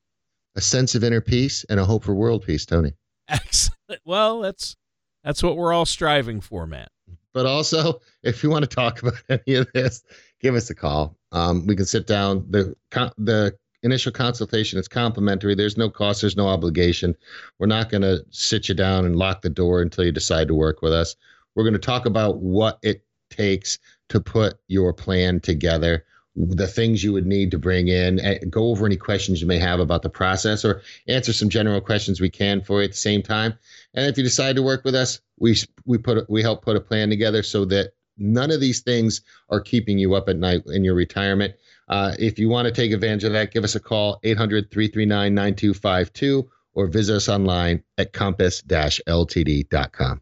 A 0.58 0.60
sense 0.60 0.96
of 0.96 1.04
inner 1.04 1.20
peace 1.20 1.64
and 1.70 1.78
a 1.78 1.84
hope 1.84 2.02
for 2.02 2.16
world 2.16 2.44
peace, 2.44 2.66
Tony. 2.66 2.92
Excellent. 3.28 4.02
Well, 4.04 4.40
that's 4.40 4.74
that's 5.22 5.40
what 5.40 5.56
we're 5.56 5.72
all 5.72 5.86
striving 5.86 6.40
for, 6.40 6.66
Matt. 6.66 6.90
But 7.32 7.46
also, 7.46 8.00
if 8.24 8.42
you 8.42 8.50
want 8.50 8.68
to 8.68 8.74
talk 8.74 9.00
about 9.02 9.22
any 9.28 9.54
of 9.54 9.68
this, 9.72 10.02
give 10.40 10.56
us 10.56 10.68
a 10.68 10.74
call. 10.74 11.16
Um, 11.30 11.64
we 11.68 11.76
can 11.76 11.86
sit 11.86 12.08
down. 12.08 12.44
the 12.50 12.74
The 13.18 13.54
initial 13.84 14.10
consultation 14.10 14.80
is 14.80 14.88
complimentary. 14.88 15.54
There's 15.54 15.76
no 15.76 15.90
cost. 15.90 16.22
There's 16.22 16.36
no 16.36 16.48
obligation. 16.48 17.14
We're 17.60 17.68
not 17.68 17.88
going 17.88 18.02
to 18.02 18.24
sit 18.30 18.68
you 18.68 18.74
down 18.74 19.06
and 19.06 19.14
lock 19.14 19.42
the 19.42 19.50
door 19.50 19.80
until 19.80 20.06
you 20.06 20.10
decide 20.10 20.48
to 20.48 20.56
work 20.56 20.82
with 20.82 20.92
us. 20.92 21.14
We're 21.54 21.62
going 21.62 21.74
to 21.74 21.78
talk 21.78 22.04
about 22.04 22.38
what 22.38 22.80
it 22.82 23.04
takes 23.30 23.78
to 24.08 24.18
put 24.20 24.58
your 24.66 24.92
plan 24.92 25.38
together 25.38 26.04
the 26.38 26.66
things 26.66 27.02
you 27.02 27.12
would 27.12 27.26
need 27.26 27.50
to 27.50 27.58
bring 27.58 27.88
in, 27.88 28.20
eh, 28.20 28.38
go 28.48 28.68
over 28.68 28.86
any 28.86 28.96
questions 28.96 29.40
you 29.40 29.46
may 29.46 29.58
have 29.58 29.80
about 29.80 30.02
the 30.02 30.10
process, 30.10 30.64
or 30.64 30.82
answer 31.08 31.32
some 31.32 31.48
general 31.48 31.80
questions 31.80 32.20
we 32.20 32.30
can 32.30 32.60
for 32.62 32.80
you 32.80 32.84
at 32.84 32.92
the 32.92 32.96
same 32.96 33.22
time. 33.22 33.54
And 33.94 34.06
if 34.06 34.16
you 34.16 34.22
decide 34.22 34.56
to 34.56 34.62
work 34.62 34.84
with 34.84 34.94
us, 34.94 35.20
we 35.38 35.56
we 35.84 35.98
put 35.98 36.28
we 36.30 36.42
help 36.42 36.62
put 36.62 36.76
a 36.76 36.80
plan 36.80 37.10
together 37.10 37.42
so 37.42 37.64
that 37.66 37.92
none 38.16 38.50
of 38.50 38.60
these 38.60 38.80
things 38.80 39.20
are 39.48 39.60
keeping 39.60 39.98
you 39.98 40.14
up 40.14 40.28
at 40.28 40.36
night 40.36 40.62
in 40.66 40.84
your 40.84 40.94
retirement. 40.94 41.54
Uh, 41.88 42.14
if 42.18 42.38
you 42.38 42.48
want 42.48 42.66
to 42.66 42.72
take 42.72 42.92
advantage 42.92 43.24
of 43.24 43.32
that, 43.32 43.52
give 43.52 43.64
us 43.64 43.74
a 43.74 43.80
call 43.80 44.20
800 44.22 44.70
339 44.70 45.34
9252 45.34 46.50
or 46.74 46.86
visit 46.86 47.16
us 47.16 47.28
online 47.28 47.82
at 47.96 48.12
compass 48.12 48.62
ltd.com. 48.62 50.20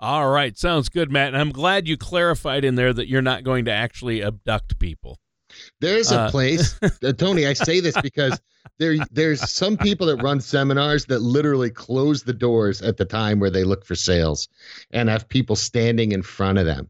All 0.00 0.28
right, 0.28 0.58
sounds 0.58 0.88
good, 0.88 1.12
Matt. 1.12 1.28
And 1.28 1.36
I'm 1.36 1.52
glad 1.52 1.86
you 1.86 1.96
clarified 1.96 2.64
in 2.64 2.74
there 2.74 2.92
that 2.92 3.06
you're 3.06 3.22
not 3.22 3.44
going 3.44 3.66
to 3.66 3.70
actually 3.70 4.20
abduct 4.20 4.80
people. 4.80 5.20
There's 5.80 6.12
a 6.12 6.20
uh, 6.20 6.30
place, 6.30 6.78
uh, 7.02 7.12
Tony. 7.12 7.46
I 7.46 7.52
say 7.52 7.80
this 7.80 8.00
because 8.00 8.40
there 8.78 8.96
there's 9.10 9.48
some 9.50 9.76
people 9.76 10.06
that 10.08 10.22
run 10.22 10.40
seminars 10.40 11.06
that 11.06 11.20
literally 11.20 11.70
close 11.70 12.22
the 12.22 12.32
doors 12.32 12.82
at 12.82 12.96
the 12.96 13.04
time 13.04 13.40
where 13.40 13.50
they 13.50 13.64
look 13.64 13.84
for 13.84 13.94
sales, 13.94 14.48
and 14.90 15.08
have 15.08 15.28
people 15.28 15.56
standing 15.56 16.12
in 16.12 16.22
front 16.22 16.58
of 16.58 16.66
them. 16.66 16.88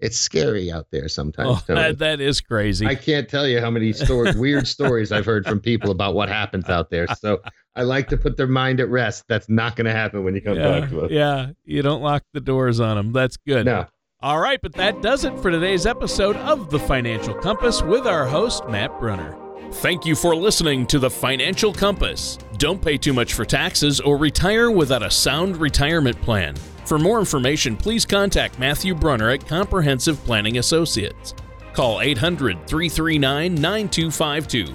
It's 0.00 0.18
scary 0.18 0.72
out 0.72 0.88
there 0.90 1.08
sometimes. 1.08 1.62
Oh, 1.68 1.74
that, 1.74 1.98
that 1.98 2.20
is 2.20 2.40
crazy. 2.40 2.84
I 2.84 2.94
can't 2.94 3.28
tell 3.28 3.46
you 3.46 3.60
how 3.60 3.70
many 3.70 3.92
stories, 3.92 4.36
weird 4.36 4.66
stories 4.66 5.12
I've 5.12 5.24
heard 5.24 5.46
from 5.46 5.60
people 5.60 5.90
about 5.90 6.14
what 6.14 6.28
happens 6.28 6.68
out 6.68 6.90
there. 6.90 7.06
So 7.14 7.40
I 7.76 7.82
like 7.84 8.08
to 8.08 8.16
put 8.16 8.36
their 8.36 8.48
mind 8.48 8.80
at 8.80 8.88
rest. 8.88 9.24
That's 9.28 9.48
not 9.48 9.76
going 9.76 9.86
to 9.86 9.92
happen 9.92 10.24
when 10.24 10.34
you 10.34 10.42
come 10.42 10.56
yeah, 10.56 10.80
back 10.80 10.90
to 10.90 11.02
us. 11.02 11.10
Yeah, 11.10 11.50
you 11.64 11.80
don't 11.80 12.02
lock 12.02 12.24
the 12.32 12.40
doors 12.40 12.80
on 12.80 12.96
them. 12.96 13.12
That's 13.12 13.36
good. 13.36 13.66
No. 13.66 13.86
All 14.24 14.40
right, 14.40 14.58
but 14.62 14.72
that 14.72 15.02
does 15.02 15.26
it 15.26 15.38
for 15.40 15.50
today's 15.50 15.84
episode 15.84 16.36
of 16.36 16.70
The 16.70 16.78
Financial 16.78 17.34
Compass 17.34 17.82
with 17.82 18.06
our 18.06 18.24
host, 18.24 18.66
Matt 18.70 18.98
Brunner. 18.98 19.36
Thank 19.70 20.06
you 20.06 20.16
for 20.16 20.34
listening 20.34 20.86
to 20.86 20.98
The 20.98 21.10
Financial 21.10 21.74
Compass. 21.74 22.38
Don't 22.56 22.80
pay 22.80 22.96
too 22.96 23.12
much 23.12 23.34
for 23.34 23.44
taxes 23.44 24.00
or 24.00 24.16
retire 24.16 24.70
without 24.70 25.02
a 25.02 25.10
sound 25.10 25.58
retirement 25.58 26.18
plan. 26.22 26.56
For 26.86 26.98
more 26.98 27.18
information, 27.18 27.76
please 27.76 28.06
contact 28.06 28.58
Matthew 28.58 28.94
Brunner 28.94 29.28
at 29.28 29.46
Comprehensive 29.46 30.16
Planning 30.24 30.56
Associates. 30.56 31.34
Call 31.74 32.00
800 32.00 32.66
339 32.66 33.54
9252 33.54 34.74